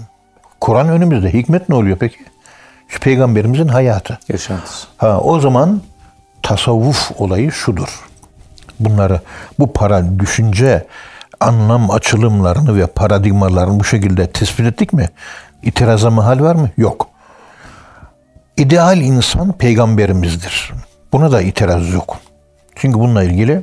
Kur'an 0.60 0.88
önümüzde. 0.88 1.32
Hikmet 1.32 1.68
ne 1.68 1.74
oluyor 1.74 1.96
peki? 2.00 2.18
Şu 2.88 3.00
peygamberimizin 3.00 3.68
hayatı. 3.68 4.18
Yaşantısı. 4.28 4.86
Ha, 4.96 5.20
o 5.20 5.40
zaman 5.40 5.82
tasavvuf 6.42 7.10
olayı 7.18 7.52
şudur. 7.52 8.04
Bunları 8.80 9.20
bu 9.58 9.72
para 9.72 10.18
düşünce 10.18 10.86
anlam 11.40 11.90
açılımlarını 11.90 12.76
ve 12.76 12.86
paradigmalarını 12.86 13.80
bu 13.80 13.84
şekilde 13.84 14.30
tespit 14.30 14.66
ettik 14.66 14.92
mi? 14.92 15.08
İtiraza 15.62 16.10
mahal 16.10 16.40
var 16.40 16.54
mı? 16.54 16.70
Yok. 16.76 17.08
İdeal 18.56 19.00
insan 19.00 19.52
peygamberimizdir. 19.52 20.72
Buna 21.12 21.32
da 21.32 21.40
itiraz 21.40 21.92
yok. 21.92 22.16
Çünkü 22.76 22.98
bununla 22.98 23.24
ilgili 23.24 23.62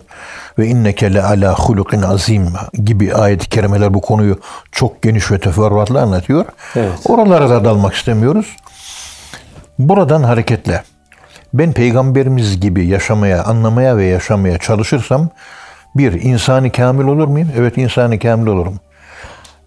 ve 0.60 0.68
inneke 0.68 1.14
le 1.14 1.24
ala 1.24 1.56
hulukin 1.56 2.02
azim 2.02 2.54
gibi 2.86 3.16
ayet-i 3.16 3.50
kerimeler 3.50 3.94
bu 3.94 4.02
konuyu 4.02 4.40
çok 4.72 5.02
geniş 5.02 5.32
ve 5.32 5.40
teferruatlı 5.40 6.02
anlatıyor. 6.02 6.46
Evet. 6.76 7.00
Oralara 7.06 7.50
da 7.50 7.66
dalmak 7.66 7.94
istemiyoruz. 7.94 8.56
Buradan 9.90 10.24
hareketle 10.24 10.84
ben 11.54 11.74
peygamberimiz 11.74 12.60
gibi 12.60 12.88
yaşamaya, 12.88 13.44
anlamaya 13.44 13.98
ve 13.98 14.06
yaşamaya 14.06 14.58
çalışırsam 14.58 15.30
bir 15.96 16.22
insani 16.22 16.72
kamil 16.72 17.06
olur 17.06 17.28
muyum? 17.28 17.50
Evet 17.58 17.78
insani 17.78 18.20
kamil 18.20 18.48
olurum. 18.48 18.80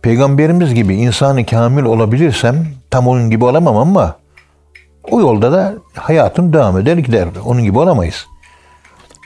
Peygamberimiz 0.03 0.74
gibi 0.74 0.94
insanı 0.94 1.46
kamil 1.46 1.83
olabilirsem 1.83 2.66
tam 2.90 3.09
onun 3.09 3.31
gibi 3.31 3.44
olamam 3.44 3.77
ama 3.77 4.16
o 5.11 5.20
yolda 5.20 5.53
da 5.53 5.74
hayatım 5.94 6.53
devam 6.53 6.79
eder 6.79 6.96
gider. 6.96 7.29
Onun 7.44 7.62
gibi 7.62 7.79
olamayız. 7.79 8.27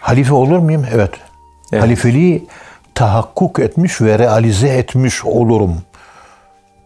Halife 0.01 0.35
olur 0.35 0.59
muyum? 0.59 0.85
Evet. 0.95 1.11
Evet. 1.73 1.83
Halifeliği 1.83 2.47
tahakkuk 2.95 3.59
etmiş 3.59 4.01
ve 4.01 4.19
realize 4.19 4.69
etmiş 4.69 5.25
olurum. 5.25 5.77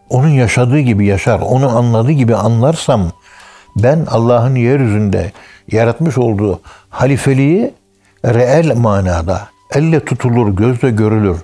Onun 0.09 0.29
yaşadığı 0.29 0.79
gibi 0.79 1.05
yaşar, 1.05 1.39
onu 1.39 1.77
anladığı 1.77 2.11
gibi 2.11 2.35
anlarsam 2.35 3.11
ben 3.75 4.05
Allah'ın 4.09 4.55
yeryüzünde 4.55 5.31
yaratmış 5.71 6.17
olduğu 6.17 6.59
halifeliği 6.89 7.73
reel 8.25 8.77
manada 8.77 9.47
elle 9.71 10.05
tutulur, 10.05 10.55
gözle 10.55 10.91
görülür 10.91 11.37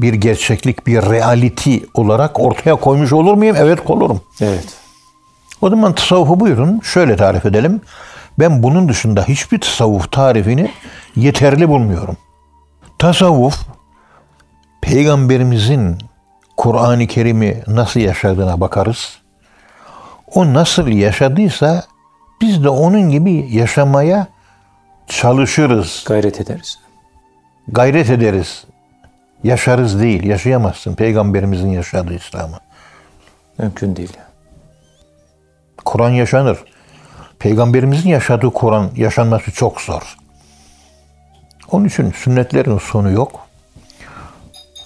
bir 0.00 0.14
gerçeklik, 0.14 0.86
bir 0.86 1.02
reality 1.02 1.76
olarak 1.94 2.40
ortaya 2.40 2.76
koymuş 2.76 3.12
olur 3.12 3.34
muyum? 3.34 3.56
Evet 3.58 3.90
olurum. 3.90 4.20
Evet. 4.40 4.66
O 5.60 5.70
zaman 5.70 5.94
tasavvufu 5.94 6.40
buyurun 6.40 6.80
şöyle 6.80 7.16
tarif 7.16 7.46
edelim. 7.46 7.80
Ben 8.38 8.62
bunun 8.62 8.88
dışında 8.88 9.24
hiçbir 9.24 9.60
tasavvuf 9.60 10.12
tarifini 10.12 10.70
yeterli 11.16 11.68
bulmuyorum. 11.68 12.16
Tasavvuf 12.98 13.60
peygamberimizin 14.82 15.98
Kur'an-ı 16.56 17.06
Kerim'i 17.06 17.62
nasıl 17.66 18.00
yaşadığına 18.00 18.60
bakarız. 18.60 19.18
O 20.34 20.54
nasıl 20.54 20.88
yaşadıysa 20.88 21.84
biz 22.40 22.64
de 22.64 22.68
onun 22.68 23.10
gibi 23.10 23.48
yaşamaya 23.50 24.26
çalışırız, 25.06 26.04
Gayret 26.06 26.40
ederiz. 26.40 26.78
gayret 27.68 28.10
ederiz. 28.10 28.64
Yaşarız 29.44 30.00
değil, 30.00 30.24
yaşayamazsın 30.24 30.94
peygamberimizin 30.94 31.70
yaşadığı 31.70 32.14
İslam'ı. 32.14 32.58
Mümkün 33.58 33.96
değil. 33.96 34.12
Kur'an 35.84 36.10
yaşanır. 36.10 36.58
Peygamberimizin 37.38 38.08
yaşadığı 38.08 38.50
Kur'an 38.50 38.90
yaşanması 38.96 39.52
çok 39.52 39.80
zor. 39.80 40.16
Onun 41.70 41.84
için 41.84 42.12
sünnetlerin 42.12 42.78
sonu 42.78 43.10
yok. 43.10 43.46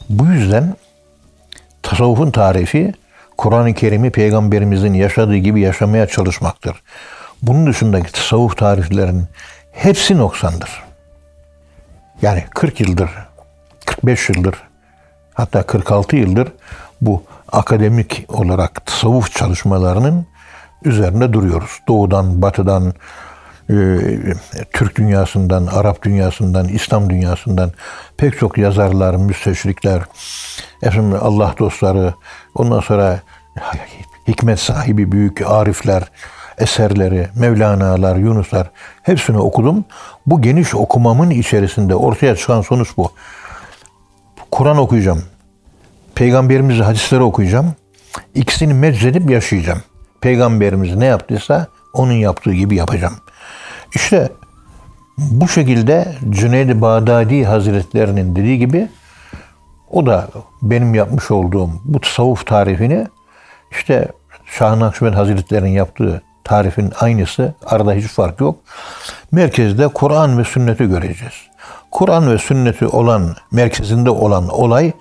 Bu 0.09 0.27
yüzden 0.27 0.75
tasavvufun 1.83 2.31
tarifi 2.31 2.95
Kur'an-ı 3.39 3.75
Kerim'i 3.75 4.11
peygamberimizin 4.11 4.95
yaşadığı 4.95 5.37
gibi 5.37 5.61
yaşamaya 5.61 6.07
çalışmaktır. 6.07 6.83
Bunun 7.43 7.67
dışındaki 7.67 8.13
tasavvuf 8.13 8.57
tariflerinin 8.57 9.27
hepsi 9.73 10.19
noksandır. 10.19 10.83
Yani 12.23 12.45
40 12.51 12.81
yıldır, 12.81 13.11
45 13.87 14.29
yıldır, 14.29 14.55
hatta 15.35 15.63
46 15.63 16.17
yıldır 16.17 16.53
bu 17.01 17.23
akademik 17.53 18.25
olarak 18.29 18.87
tasavvuf 18.87 19.33
çalışmalarının 19.33 20.27
üzerinde 20.85 21.33
duruyoruz. 21.33 21.81
Doğudan, 21.89 22.43
batıdan, 22.43 22.95
Türk 24.73 24.97
dünyasından, 24.97 25.67
Arap 25.67 26.03
dünyasından, 26.03 26.69
İslam 26.69 27.11
dünyasından 27.11 27.73
pek 28.17 28.39
çok 28.39 28.59
yazarlar, 28.59 29.15
müsteşrikler, 29.15 30.03
efendim 30.83 31.19
Allah 31.21 31.55
dostları, 31.59 32.15
ondan 32.55 32.81
sonra 32.81 33.21
hikmet 34.29 34.61
sahibi 34.61 35.13
büyük 35.13 35.43
arifler, 35.47 36.03
eserleri, 36.59 37.29
Mevlana'lar, 37.37 38.17
Yunuslar 38.17 38.71
hepsini 39.03 39.39
okudum. 39.39 39.85
Bu 40.27 40.43
geniş 40.43 40.75
okumamın 40.75 41.31
içerisinde 41.31 41.95
ortaya 41.95 42.37
çıkan 42.37 42.61
sonuç 42.61 42.89
bu. 42.97 43.13
Kur'an 44.51 44.79
okuyacağım. 44.79 45.23
Peygamberimizin 46.15 46.83
hadisleri 46.83 47.23
okuyacağım. 47.23 47.75
İkisini 48.35 48.75
meczedip 48.75 49.31
yaşayacağım. 49.31 49.83
Peygamberimiz 50.21 50.97
ne 50.97 51.05
yaptıysa 51.07 51.67
onun 51.93 52.13
yaptığı 52.13 52.53
gibi 52.53 52.77
yapacağım. 52.77 53.15
İşte 53.95 54.33
bu 55.19 55.49
şekilde 55.49 56.17
Cüneyd-i 56.31 56.81
Bağdadi 56.81 57.45
Hazretlerinin 57.45 58.37
dediği 58.37 58.59
gibi 58.59 58.89
o 59.91 60.07
da 60.07 60.29
benim 60.63 60.95
yapmış 60.95 61.31
olduğum 61.31 61.71
bu 61.85 62.01
tasavvuf 62.01 62.47
tarifini 62.47 63.07
işte 63.71 64.09
Şah-ı 64.47 64.81
Nakşibend 64.81 65.15
Hazretleri'nin 65.15 65.71
yaptığı 65.71 66.23
tarifin 66.45 66.93
aynısı. 67.01 67.55
Arada 67.67 67.93
hiç 67.93 68.07
fark 68.07 68.41
yok. 68.41 68.59
Merkezde 69.33 69.89
Kur'an 69.89 70.39
ve 70.39 70.45
sünneti 70.45 70.89
göreceğiz. 70.89 71.35
Kur'an 71.91 72.33
ve 72.33 72.39
sünneti 72.39 72.87
olan, 72.87 73.37
merkezinde 73.53 74.11
olan 74.11 74.49
olay 74.49 74.93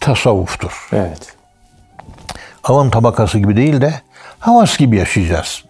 tasavvuftur. 0.00 0.88
Evet. 0.92 1.36
Avam 2.64 2.90
tabakası 2.90 3.38
gibi 3.38 3.56
değil 3.56 3.80
de 3.80 3.94
havas 4.38 4.76
gibi 4.76 4.96
yaşayacağız. 4.96 5.64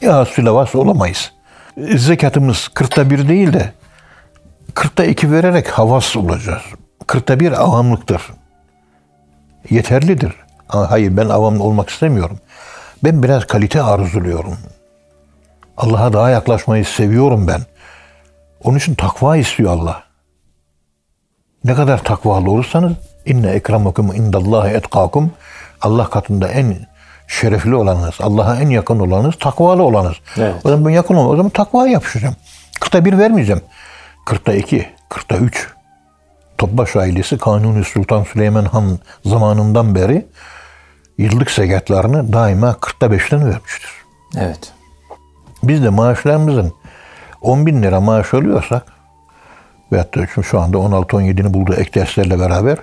Ya 0.00 0.24
sülavas 0.24 0.74
olamayız. 0.74 1.32
Zekatımız 1.78 2.68
kırkta 2.68 3.10
bir 3.10 3.28
değil 3.28 3.52
de 3.52 3.72
kırkta 4.74 5.04
iki 5.04 5.32
vererek 5.32 5.68
havas 5.68 6.16
olacağız. 6.16 6.62
Kırkta 7.06 7.40
bir 7.40 7.52
avamlıktır. 7.52 8.22
Yeterlidir. 9.70 10.32
Ama 10.68 10.90
hayır 10.90 11.16
ben 11.16 11.28
avam 11.28 11.60
olmak 11.60 11.90
istemiyorum. 11.90 12.38
Ben 13.04 13.22
biraz 13.22 13.46
kalite 13.46 13.82
arzuluyorum. 13.82 14.58
Allah'a 15.76 16.12
daha 16.12 16.30
yaklaşmayı 16.30 16.84
seviyorum 16.84 17.48
ben. 17.48 17.60
Onun 18.64 18.78
için 18.78 18.94
takva 18.94 19.36
istiyor 19.36 19.72
Allah. 19.72 20.02
Ne 21.64 21.74
kadar 21.74 22.04
takvalı 22.04 22.50
olursanız 22.50 22.92
inne 23.26 23.50
ekramakum 23.50 24.14
indallahi 24.14 24.70
etkakum 24.70 25.32
Allah 25.80 26.10
katında 26.10 26.48
en 26.48 26.76
şerefli 27.28 27.74
olanınız, 27.74 28.14
Allah'a 28.20 28.56
en 28.56 28.68
yakın 28.68 28.98
olanınız, 28.98 29.34
takvalı 29.40 29.82
olanınız. 29.82 30.16
Evet. 30.36 30.54
O 30.64 30.68
zaman 30.68 30.84
ben 30.84 30.90
yakın 30.90 31.14
olmam. 31.14 31.30
O 31.30 31.36
zaman 31.36 31.50
takvaya 31.50 31.92
yapışacağım. 31.92 32.36
Kırkta 32.80 33.04
bir 33.04 33.18
vermeyeceğim. 33.18 33.62
Kırkta 34.26 34.52
iki, 34.52 34.88
kırkta 35.08 35.36
üç. 35.36 35.68
Topbaş 36.58 36.96
ailesi 36.96 37.38
Kanuni 37.38 37.84
Sultan 37.84 38.24
Süleyman 38.24 38.64
Han 38.64 38.98
zamanından 39.24 39.94
beri 39.94 40.26
yıllık 41.18 41.50
zekatlarını 41.50 42.32
daima 42.32 42.74
kırkta 42.74 43.10
beşten 43.10 43.50
vermiştir. 43.50 43.90
Evet. 44.36 44.72
Biz 45.62 45.84
de 45.84 45.88
maaşlarımızın 45.88 46.72
10 47.40 47.66
bin 47.66 47.82
lira 47.82 48.00
maaş 48.00 48.34
alıyorsak 48.34 48.82
veyahut 49.92 50.16
da 50.16 50.42
şu 50.42 50.60
anda 50.60 50.76
16-17'ni 50.76 51.54
bulduğu 51.54 51.74
ek 51.74 52.00
derslerle 52.00 52.40
beraber 52.40 52.78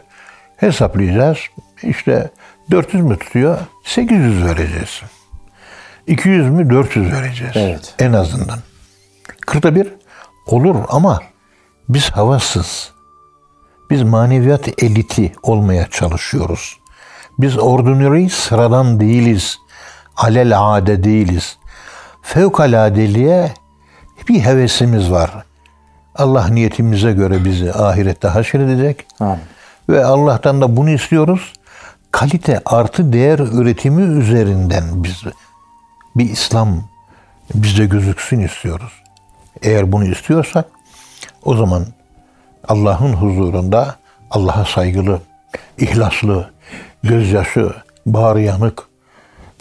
hesaplayacağız. 0.58 1.38
İşte 1.84 2.30
400 2.72 3.04
mü 3.04 3.20
tutuyor? 3.20 3.58
800 3.84 4.46
vereceğiz. 4.46 5.02
200 6.08 6.50
mü? 6.50 6.70
400 6.70 7.12
vereceğiz. 7.12 7.54
Evet. 7.56 7.96
En 8.00 8.14
azından. 8.14 8.60
Kırkta 9.42 9.76
bir 9.76 9.88
olur 10.48 10.76
ama 10.90 11.20
biz 11.90 12.10
havasız. 12.10 12.92
Biz 13.90 14.02
maneviyat 14.04 14.84
eliti 14.84 15.32
olmaya 15.44 15.88
çalışıyoruz. 15.88 16.78
Biz 17.40 17.58
ordinary 17.58 18.30
sıradan 18.30 19.00
değiliz. 19.00 19.58
Alel 20.18 20.60
ade 20.60 21.04
değiliz. 21.04 21.58
Fevkaladeliğe 22.22 23.54
bir 24.30 24.40
hevesimiz 24.40 25.12
var. 25.12 25.32
Allah 26.16 26.48
niyetimize 26.48 27.12
göre 27.12 27.46
bizi 27.46 27.74
ahirette 27.74 28.28
haşredecek. 28.28 29.06
Amin. 29.20 29.40
Ve 29.90 30.06
Allah'tan 30.06 30.62
da 30.62 30.78
bunu 30.78 30.90
istiyoruz. 30.90 31.54
Kalite 32.16 32.62
artı 32.66 33.14
değer 33.14 33.40
üretimi 33.40 34.02
üzerinden 34.02 34.84
biz 35.04 35.24
bir 36.16 36.30
İslam 36.30 36.84
bizde 37.56 37.86
gözüksün 37.86 38.40
istiyoruz. 38.40 38.94
Eğer 39.62 39.92
bunu 39.92 40.06
istiyorsak 40.06 40.66
o 41.44 41.56
zaman 41.56 41.86
Allah'ın 42.68 43.14
huzurunda 43.14 43.96
Allah'a 44.32 44.66
saygılı, 44.66 45.22
ihlaslı, 45.78 46.52
gözyaşı, 47.04 47.74
bağrı 48.06 48.42
yanık, 48.42 48.84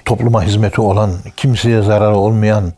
topluma 0.05 0.43
hizmeti 0.43 0.81
olan, 0.81 1.13
kimseye 1.37 1.83
zararı 1.83 2.17
olmayan 2.17 2.73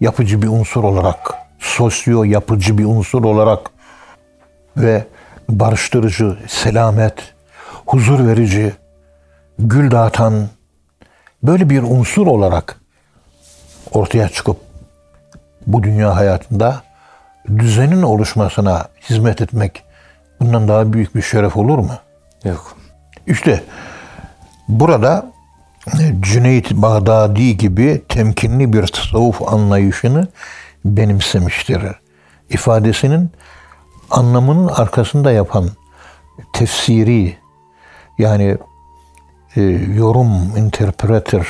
yapıcı 0.00 0.42
bir 0.42 0.48
unsur 0.48 0.84
olarak, 0.84 1.34
sosyo 1.58 2.24
yapıcı 2.24 2.78
bir 2.78 2.84
unsur 2.84 3.24
olarak 3.24 3.70
ve 4.76 5.06
barıştırıcı, 5.48 6.38
selamet, 6.48 7.14
huzur 7.86 8.26
verici, 8.26 8.72
gül 9.68 9.90
dağıtan 9.90 10.48
böyle 11.42 11.70
bir 11.70 11.82
unsur 11.82 12.26
olarak 12.26 12.80
ortaya 13.92 14.28
çıkıp 14.28 14.56
bu 15.66 15.82
dünya 15.82 16.16
hayatında 16.16 16.82
düzenin 17.58 18.02
oluşmasına 18.02 18.88
hizmet 19.10 19.40
etmek 19.40 19.82
bundan 20.40 20.68
daha 20.68 20.92
büyük 20.92 21.16
bir 21.16 21.22
şeref 21.22 21.56
olur 21.56 21.78
mu? 21.78 21.92
Yok. 22.44 22.76
İşte 23.26 23.64
burada 24.68 25.32
Cüneyt 26.20 26.70
Bağdadi 26.70 27.56
gibi 27.56 28.02
temkinli 28.08 28.72
bir 28.72 28.86
tasavvuf 28.86 29.42
anlayışını 29.42 30.28
benimsemiştir. 30.84 31.82
İfadesinin 32.50 33.30
anlamının 34.10 34.68
arkasında 34.68 35.32
yapan 35.32 35.68
tefsiri 36.52 37.36
yani 38.18 38.44
e, 38.44 38.58
yorum, 39.96 40.56
interpreter, 40.56 41.46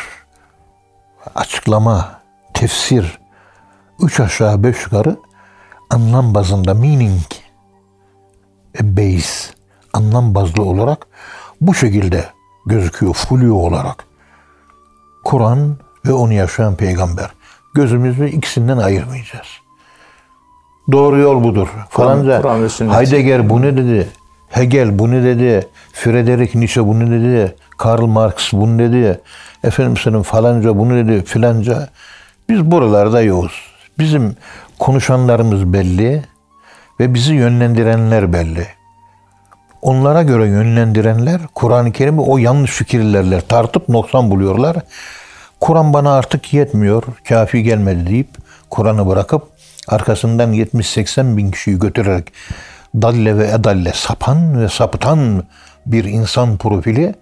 açıklama, 1.34 2.20
tefsir 2.54 3.18
üç 4.00 4.20
aşağı 4.20 4.64
beş 4.64 4.84
yukarı 4.84 5.16
anlam 5.90 6.34
bazında 6.34 6.74
meaning 6.74 7.20
base 8.80 9.52
anlam 9.92 10.34
bazlı 10.34 10.62
olarak 10.62 11.06
bu 11.60 11.74
şekilde 11.74 12.24
gözüküyor 12.66 13.14
flu 13.14 13.54
olarak. 13.54 14.04
Kur'an 15.24 15.76
ve 16.06 16.12
onu 16.12 16.32
yaşayan 16.32 16.76
peygamber. 16.76 17.30
Gözümüzü 17.74 18.28
ikisinden 18.28 18.78
ayırmayacağız. 18.78 19.46
Doğru 20.92 21.18
yol 21.18 21.44
budur. 21.44 21.68
Falanca 21.90 22.68
sünnet. 22.68 22.94
Heidegger 22.94 23.50
bunu 23.50 23.76
dedi. 23.76 24.08
Hegel 24.48 24.98
bunu 24.98 25.24
dedi. 25.24 25.68
Friedrich 25.92 26.54
Nietzsche 26.54 26.86
bunu 26.86 27.10
dedi. 27.10 27.56
Karl 27.82 28.06
Marx 28.06 28.52
bunu 28.52 28.78
dedi. 28.78 29.20
Efendim 29.64 29.96
senin 29.96 30.22
falanca 30.22 30.78
bunu 30.78 30.96
dedi 30.96 31.24
filanca. 31.24 31.88
Biz 32.48 32.70
buralarda 32.70 33.22
yoğuz. 33.22 33.52
Bizim 33.98 34.36
konuşanlarımız 34.78 35.72
belli 35.72 36.22
ve 37.00 37.14
bizi 37.14 37.34
yönlendirenler 37.34 38.32
belli. 38.32 38.66
Onlara 39.82 40.22
göre 40.22 40.46
yönlendirenler 40.46 41.40
Kur'an-ı 41.54 41.92
Kerim'i 41.92 42.20
o 42.20 42.38
yanlış 42.38 42.70
fikirlerle 42.70 43.40
tartıp 43.40 43.88
noksan 43.88 44.30
buluyorlar. 44.30 44.76
Kur'an 45.60 45.92
bana 45.92 46.12
artık 46.12 46.52
yetmiyor, 46.52 47.02
kafi 47.28 47.62
gelmedi 47.62 48.06
deyip 48.06 48.30
Kur'an'ı 48.70 49.06
bırakıp 49.06 49.48
arkasından 49.88 50.52
70-80 50.52 51.36
bin 51.36 51.50
kişiyi 51.50 51.78
götürerek 51.78 52.32
dalle 52.94 53.38
ve 53.38 53.48
edalle 53.48 53.92
sapan 53.94 54.60
ve 54.60 54.68
sapıtan 54.68 55.42
bir 55.86 56.04
insan 56.04 56.56
profili 56.56 57.14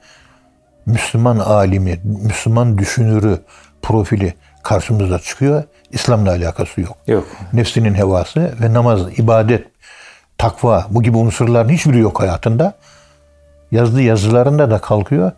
Müslüman 0.86 1.38
alimi, 1.38 2.00
Müslüman 2.04 2.78
düşünürü 2.78 3.38
profili 3.82 4.34
karşımıza 4.62 5.18
çıkıyor. 5.18 5.62
İslam'la 5.90 6.30
alakası 6.30 6.80
yok. 6.80 6.96
Yok. 7.06 7.26
Nefsinin 7.52 7.94
hevası 7.94 8.54
ve 8.60 8.72
namaz, 8.74 9.18
ibadet, 9.18 9.66
takva 10.38 10.86
bu 10.90 11.02
gibi 11.02 11.16
unsurların 11.16 11.68
hiçbiri 11.68 11.98
yok 11.98 12.20
hayatında. 12.20 12.74
Yazdığı 13.70 14.02
yazılarında 14.02 14.70
da 14.70 14.78
kalkıyor. 14.78 15.32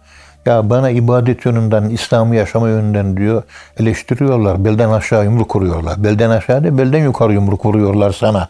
Ya 0.47 0.71
bana 0.71 0.91
ibadet 0.91 1.45
yönünden, 1.47 1.85
İslam'ı 1.85 2.37
yaşama 2.37 2.69
yönünden 2.69 3.17
diyor 3.17 3.43
eleştiriyorlar. 3.77 4.65
Belden 4.65 4.91
aşağı 4.91 5.25
yumruk 5.25 5.57
vuruyorlar. 5.57 6.05
Belden 6.05 6.31
aşağı 6.31 6.65
değil, 6.65 6.79
belden 6.79 7.05
yukarı 7.05 7.33
yumruk 7.33 7.67
vuruyorlar 7.67 8.13
sana. 8.13 8.49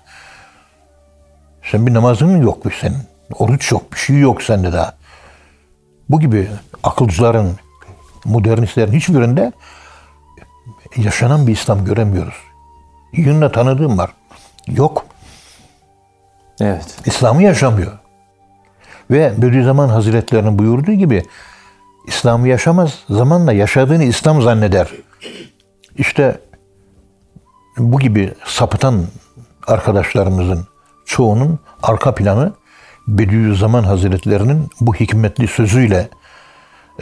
Sen 1.71 1.87
bir 1.87 1.95
namazın 1.95 2.43
yok 2.43 2.65
bir 2.65 2.71
senin. 2.81 2.99
Oruç 3.39 3.73
yok, 3.73 3.93
bir 3.93 3.99
şey 3.99 4.19
yok 4.19 4.43
sende 4.43 4.73
daha. 4.73 4.93
Bu 6.13 6.21
gibi 6.21 6.49
akılcıların, 6.83 7.53
modernistlerin 8.25 8.93
hiçbirinde 8.93 9.53
yaşanan 10.97 11.47
bir 11.47 11.53
İslam 11.53 11.85
göremiyoruz. 11.85 12.35
Yönüne 13.13 13.53
tanıdığım 13.53 13.99
var. 13.99 14.13
Yok. 14.67 15.07
Evet. 16.61 16.99
İslam'ı 17.07 17.43
yaşamıyor. 17.43 17.93
Ve 19.11 19.43
Bediüzzaman 19.43 19.89
Hazretlerinin 19.89 20.59
buyurduğu 20.59 20.93
gibi 20.93 21.23
İslam'ı 22.07 22.49
yaşamaz, 22.49 22.99
zamanla 23.11 23.53
yaşadığını 23.53 24.05
İslam 24.05 24.43
zanneder. 24.43 24.89
İşte 25.97 26.41
bu 27.79 28.01
gibi 28.01 28.35
sapıtan 28.45 29.05
arkadaşlarımızın 29.67 30.67
çoğunun 31.05 31.59
arka 31.83 32.15
planı 32.15 32.53
Bediüzzaman 33.09 33.83
Hazretlerinin 33.83 34.69
bu 34.81 34.95
hikmetli 34.95 35.47
sözüyle 35.47 36.09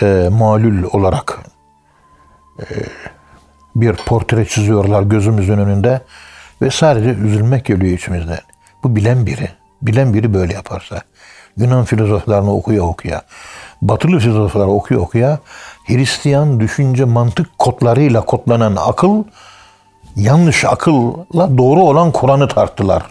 e, 0.02 0.28
malul 0.32 0.84
olarak 0.92 1.38
e, 2.58 2.64
bir 3.76 3.92
portre 3.92 4.44
çiziyorlar 4.44 5.02
gözümüzün 5.02 5.58
önünde 5.58 6.00
ve 6.62 6.70
sadece 6.70 7.10
üzülmek 7.10 7.64
geliyor 7.64 7.92
içimizden. 7.92 8.40
Bu 8.84 8.96
bilen 8.96 9.26
biri. 9.26 9.48
Bilen 9.82 10.14
biri 10.14 10.34
böyle 10.34 10.52
yaparsa. 10.52 11.02
Yunan 11.56 11.84
filozoflarını 11.84 12.52
okuya 12.52 12.82
okuya, 12.82 13.22
batılı 13.82 14.18
filozofları 14.18 14.66
okuya 14.66 15.00
okuya, 15.00 15.38
Hristiyan 15.86 16.60
düşünce 16.60 17.04
mantık 17.04 17.58
kodlarıyla 17.58 18.20
kodlanan 18.20 18.76
akıl, 18.76 19.24
yanlış 20.16 20.64
akılla 20.64 21.58
doğru 21.58 21.80
olan 21.80 22.12
Kur'an'ı 22.12 22.48
tarttılar. 22.48 23.02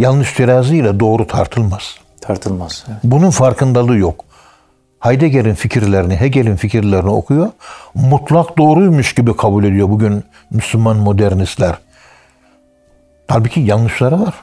Yanlış 0.00 0.32
teraziyle 0.32 1.00
doğru 1.00 1.26
tartılmaz. 1.26 1.96
Tartılmaz. 2.20 2.84
Evet. 2.88 2.98
Bunun 3.04 3.30
farkındalığı 3.30 3.96
yok. 3.96 4.24
Heidegger'in 5.00 5.54
fikirlerini, 5.54 6.16
Hegel'in 6.16 6.56
fikirlerini 6.56 7.10
okuyor. 7.10 7.50
Mutlak 7.94 8.58
doğruymuş 8.58 9.14
gibi 9.14 9.36
kabul 9.36 9.64
ediyor 9.64 9.88
bugün 9.88 10.24
Müslüman 10.50 10.96
modernistler. 10.96 11.78
Halbuki 13.28 13.60
yanlışları 13.60 14.20
var. 14.20 14.34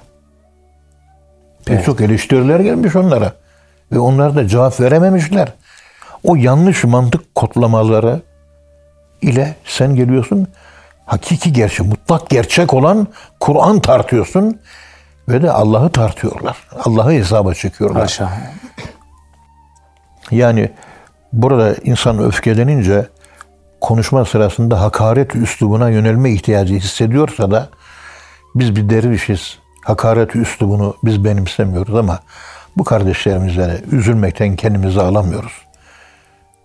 Pek 1.65 1.75
Evet. 1.75 1.85
çok 1.85 2.01
eleştiriler 2.01 2.59
gelmiş 2.59 2.95
onlara. 2.95 3.33
Ve 3.91 3.99
onlar 3.99 4.35
da 4.35 4.47
cevap 4.47 4.79
verememişler. 4.79 5.53
O 6.23 6.35
yanlış 6.35 6.83
mantık 6.83 7.35
kodlamaları 7.35 8.21
ile 9.21 9.55
sen 9.65 9.95
geliyorsun 9.95 10.47
hakiki 11.05 11.53
gerçek, 11.53 11.85
mutlak 11.85 12.29
gerçek 12.29 12.73
olan 12.73 13.07
Kur'an 13.39 13.79
tartıyorsun 13.79 14.59
ve 15.29 15.41
de 15.41 15.51
Allah'ı 15.51 15.89
tartıyorlar. 15.89 16.57
Allah'ı 16.85 17.11
hesaba 17.11 17.53
çekiyorlar. 17.53 18.01
Haşa. 18.01 18.31
Yani 20.31 20.71
burada 21.33 21.75
insan 21.83 22.19
öfkelenince 22.19 23.07
konuşma 23.81 24.25
sırasında 24.25 24.81
hakaret 24.81 25.35
üslubuna 25.35 25.89
yönelme 25.89 26.31
ihtiyacı 26.31 26.73
hissediyorsa 26.73 27.51
da 27.51 27.69
biz 28.55 28.75
bir 28.75 28.89
dervişiz. 28.89 29.59
Hakaret 29.85 30.35
üslubunu 30.35 30.95
biz 31.03 31.23
benimsemiyoruz 31.23 31.95
ama 31.95 32.19
bu 32.77 32.83
kardeşlerimize 32.83 33.81
üzülmekten 33.91 34.55
kendimizi 34.55 35.01
alamıyoruz. 35.01 35.53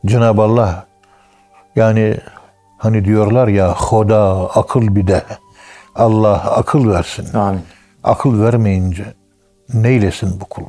Cenab-ı 0.07 0.43
Allah 0.43 0.87
yani 1.77 2.17
hani 2.79 3.05
diyorlar 3.05 3.49
ya 3.49 3.75
Hoda 3.75 4.51
akıl 4.55 4.97
bir 4.97 5.07
de 5.07 5.23
Allah 5.95 6.57
akıl 6.57 6.91
versin. 6.91 7.35
Amin. 7.35 7.63
Akıl 8.05 8.43
vermeyince 8.43 9.15
neylesin 9.75 10.41
bu 10.41 10.45
kul? 10.45 10.65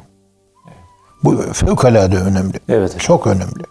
Bu 1.23 1.53
fevkalade 1.53 2.17
önemli. 2.17 2.59
Evet. 2.69 2.99
Çok 2.99 3.27
önemli. 3.27 3.63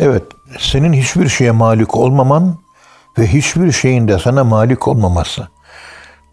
Evet, 0.00 0.22
senin 0.58 0.92
hiçbir 0.92 1.28
şeye 1.28 1.50
malik 1.50 1.96
olmaman 1.96 2.56
ve 3.18 3.26
hiçbir 3.26 3.72
şeyin 3.72 4.08
de 4.08 4.18
sana 4.18 4.44
malik 4.44 4.88
olmaması. 4.88 5.48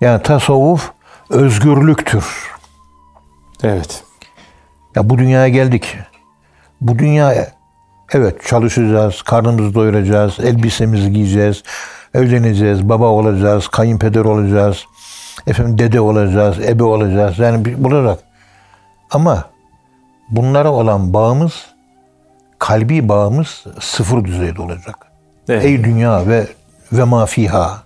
Yani 0.02 0.24
tasavvuf 0.24 0.92
özgürlüktür. 1.30 2.26
Evet. 3.64 4.04
Ya 4.96 5.10
bu 5.10 5.18
dünyaya 5.18 5.48
geldik. 5.48 5.98
Bu 6.82 7.00
dünya 7.00 7.48
evet 8.14 8.46
çalışacağız, 8.46 9.22
karnımızı 9.22 9.74
doyuracağız, 9.74 10.40
elbisemizi 10.40 11.12
giyeceğiz, 11.12 11.64
evleneceğiz, 12.14 12.90
baba 12.90 13.06
olacağız, 13.06 13.68
kayınpeder 13.68 14.26
olacağız, 14.26 14.86
efendim 15.48 15.78
dede 15.78 16.02
olacağız, 16.02 16.60
ebe 16.60 16.84
olacağız. 16.84 17.40
Yani 17.40 17.84
bulacak. 17.84 18.20
Ama 19.12 19.46
bunlara 20.30 20.72
olan 20.72 21.14
bağımız, 21.14 21.66
kalbi 22.60 23.10
bağımız 23.10 23.64
sıfır 23.80 24.26
düzeyde 24.26 24.62
olacak. 24.62 24.96
Evet. 25.50 25.66
Ey 25.66 25.84
dünya 25.84 26.28
ve 26.28 26.48
ve 26.92 27.04
ma 27.04 27.26
fiha. 27.26 27.84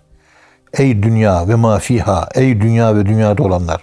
Ey 0.78 1.04
dünya 1.04 1.47
ve 1.47 1.56
ma 1.56 1.80
fiha. 1.80 2.30
Ey 2.36 2.62
dünya 2.62 2.95
ve 2.95 3.06
dünyada 3.06 3.43
olanlar. 3.43 3.82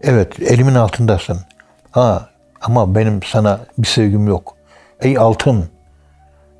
Evet, 0.00 0.40
elimin 0.40 0.74
altındasın. 0.74 1.38
Ha, 1.90 2.30
Ama 2.60 2.94
benim 2.94 3.22
sana 3.22 3.60
bir 3.78 3.86
sevgim 3.86 4.26
yok. 4.28 4.54
Ey 5.00 5.18
altın, 5.18 5.64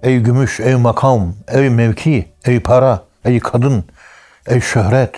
ey 0.03 0.19
gümüş, 0.19 0.61
ey 0.61 0.75
makam, 0.75 1.35
ey 1.49 1.71
mevki, 1.71 2.29
ey 2.45 2.61
para, 2.61 3.01
ey 3.25 3.41
kadın, 3.41 3.85
ey 4.47 4.61
şöhret, 4.61 5.11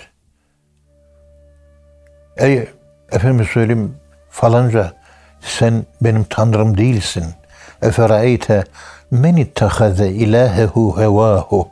ey 2.37 2.67
efendim 3.11 3.45
söyleyeyim 3.53 3.95
falanca 4.29 4.93
sen 5.41 5.85
benim 6.01 6.23
tanrım 6.23 6.77
değilsin. 6.77 7.25
Eferaeyte 7.81 8.63
men 9.11 9.35
ittehaze 9.35 10.09
ilahehu 10.09 11.01
hevahu. 11.01 11.69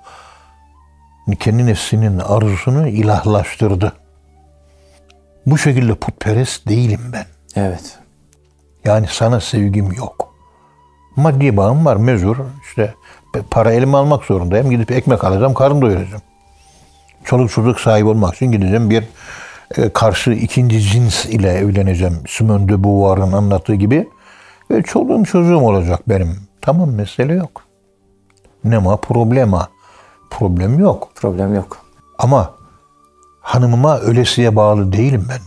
Kendi 1.40 1.66
nefsinin 1.66 2.20
arzusunu 2.20 2.88
ilahlaştırdı. 2.88 3.94
Bu 5.46 5.58
şekilde 5.58 5.96
putperest 5.96 6.68
değilim 6.68 7.02
ben. 7.14 7.26
Evet. 7.56 8.00
Yani 8.86 9.08
sana 9.10 9.40
sevgim 9.40 9.94
yok. 9.94 10.34
Maddi 11.16 11.58
bağım 11.58 11.86
var 11.86 11.96
mezur. 11.96 12.38
İşte 12.68 12.94
para 13.50 13.72
elime 13.72 13.98
almak 13.98 14.24
zorundayım. 14.24 14.70
Gidip 14.70 14.92
ekmek 14.92 15.24
alacağım, 15.24 15.54
karın 15.54 15.82
doyuracağım. 15.82 16.22
Çoluk 17.26 17.52
çocuk 17.52 17.80
sahibi 17.80 18.08
olmak 18.08 18.36
için 18.36 18.52
gideceğim 18.52 18.90
bir 18.90 19.04
karşı 19.94 20.32
ikinci 20.32 20.82
cins 20.82 21.26
ile 21.26 21.52
evleneceğim. 21.52 22.24
Simone 22.28 22.70
de 22.70 22.84
Beauvoir'ın 22.84 23.32
anlattığı 23.32 23.76
gibi. 23.76 24.10
Ve 24.72 24.84
çoluğum 24.84 25.24
çocuğum 25.24 25.62
olacak 25.62 26.10
benim. 26.10 26.38
Tamam 26.62 26.92
mesele 26.92 27.34
yok. 27.34 27.62
Nema 28.64 28.98
problema. 28.98 29.68
Problem 30.30 30.80
yok. 30.80 31.10
Problem 31.16 31.56
yok. 31.56 31.78
Ama 32.20 32.54
hanımıma 33.42 34.00
ölesiye 34.00 34.56
bağlı 34.56 34.94
değilim 34.94 35.26
ben. 35.30 35.40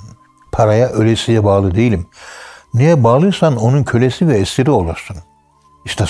Paraya 0.52 0.88
ölesiye 0.88 1.44
bağlı 1.44 1.74
değilim. 1.74 2.06
Neye 2.74 3.04
bağlıysan 3.04 3.56
onun 3.56 3.84
kölesi 3.84 4.28
ve 4.28 4.38
esiri 4.38 4.70
olursun. 4.70 5.16
İşte 5.84 6.04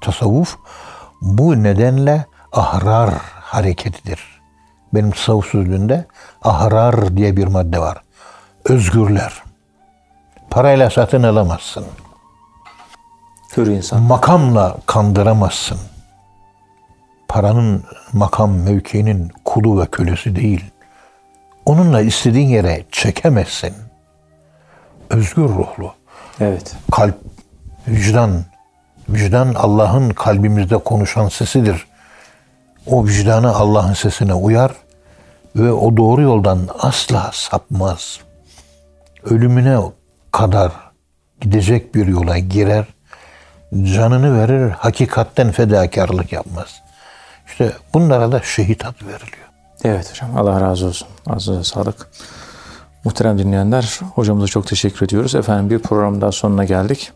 tasavvuf 0.00 0.56
bu 1.20 1.62
nedenle 1.62 2.26
ahrar 2.52 3.10
hareketidir. 3.34 4.37
Benim 4.94 5.10
tasavvuf 5.10 5.46
sözlüğünde 5.46 6.06
ahrar 6.42 7.16
diye 7.16 7.36
bir 7.36 7.46
madde 7.46 7.78
var. 7.78 7.98
Özgürler. 8.64 9.42
Parayla 10.50 10.90
satın 10.90 11.22
alamazsın. 11.22 11.84
Hür 13.56 13.66
insan. 13.66 14.02
Makamla 14.02 14.76
kandıramazsın. 14.86 15.78
Paranın 17.28 17.84
makam 18.12 18.52
mevkinin 18.52 19.32
kulu 19.44 19.80
ve 19.80 19.86
kölesi 19.86 20.36
değil. 20.36 20.64
Onunla 21.66 22.00
istediğin 22.00 22.48
yere 22.48 22.84
çekemezsin. 22.92 23.74
Özgür 25.10 25.42
ruhlu. 25.42 25.92
Evet. 26.40 26.76
Kalp, 26.92 27.14
vicdan. 27.88 28.44
Vicdan 29.08 29.54
Allah'ın 29.54 30.10
kalbimizde 30.10 30.78
konuşan 30.78 31.28
sesidir. 31.28 31.86
O 32.90 33.06
vicdanı 33.06 33.54
Allah'ın 33.54 33.92
sesine 33.92 34.34
uyar 34.34 34.72
ve 35.56 35.72
o 35.72 35.96
doğru 35.96 36.22
yoldan 36.22 36.68
asla 36.78 37.30
sapmaz. 37.32 38.20
Ölümüne 39.24 39.78
kadar 40.32 40.72
gidecek 41.40 41.94
bir 41.94 42.06
yola 42.06 42.38
girer, 42.38 42.84
canını 43.72 44.40
verir, 44.40 44.70
hakikatten 44.70 45.52
fedakarlık 45.52 46.32
yapmaz. 46.32 46.82
İşte 47.46 47.72
bunlara 47.94 48.32
da 48.32 48.40
şehit 48.42 48.86
adı 48.86 49.06
veriliyor. 49.06 49.48
Evet 49.84 50.10
hocam. 50.10 50.36
Allah 50.36 50.60
razı 50.60 50.86
olsun. 50.86 51.08
Ağzınıza 51.26 51.64
sağlık. 51.64 52.10
Muhterem 53.04 53.38
dinleyenler, 53.38 54.00
hocamıza 54.14 54.46
çok 54.46 54.66
teşekkür 54.66 55.06
ediyoruz. 55.06 55.34
Efendim 55.34 55.70
bir 55.70 55.78
program 55.78 56.20
daha 56.20 56.32
sonuna 56.32 56.64
geldik. 56.64 57.12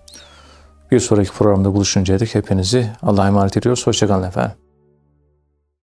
Bir 0.90 1.00
sonraki 1.00 1.32
programda 1.32 1.74
buluşuncaya 1.74 2.20
dek 2.20 2.34
hepinizi 2.34 2.90
Allah'a 3.02 3.26
emanet 3.26 3.56
ediyoruz. 3.56 3.86
Hoşçakalın 3.86 4.28
efendim. 4.28 4.61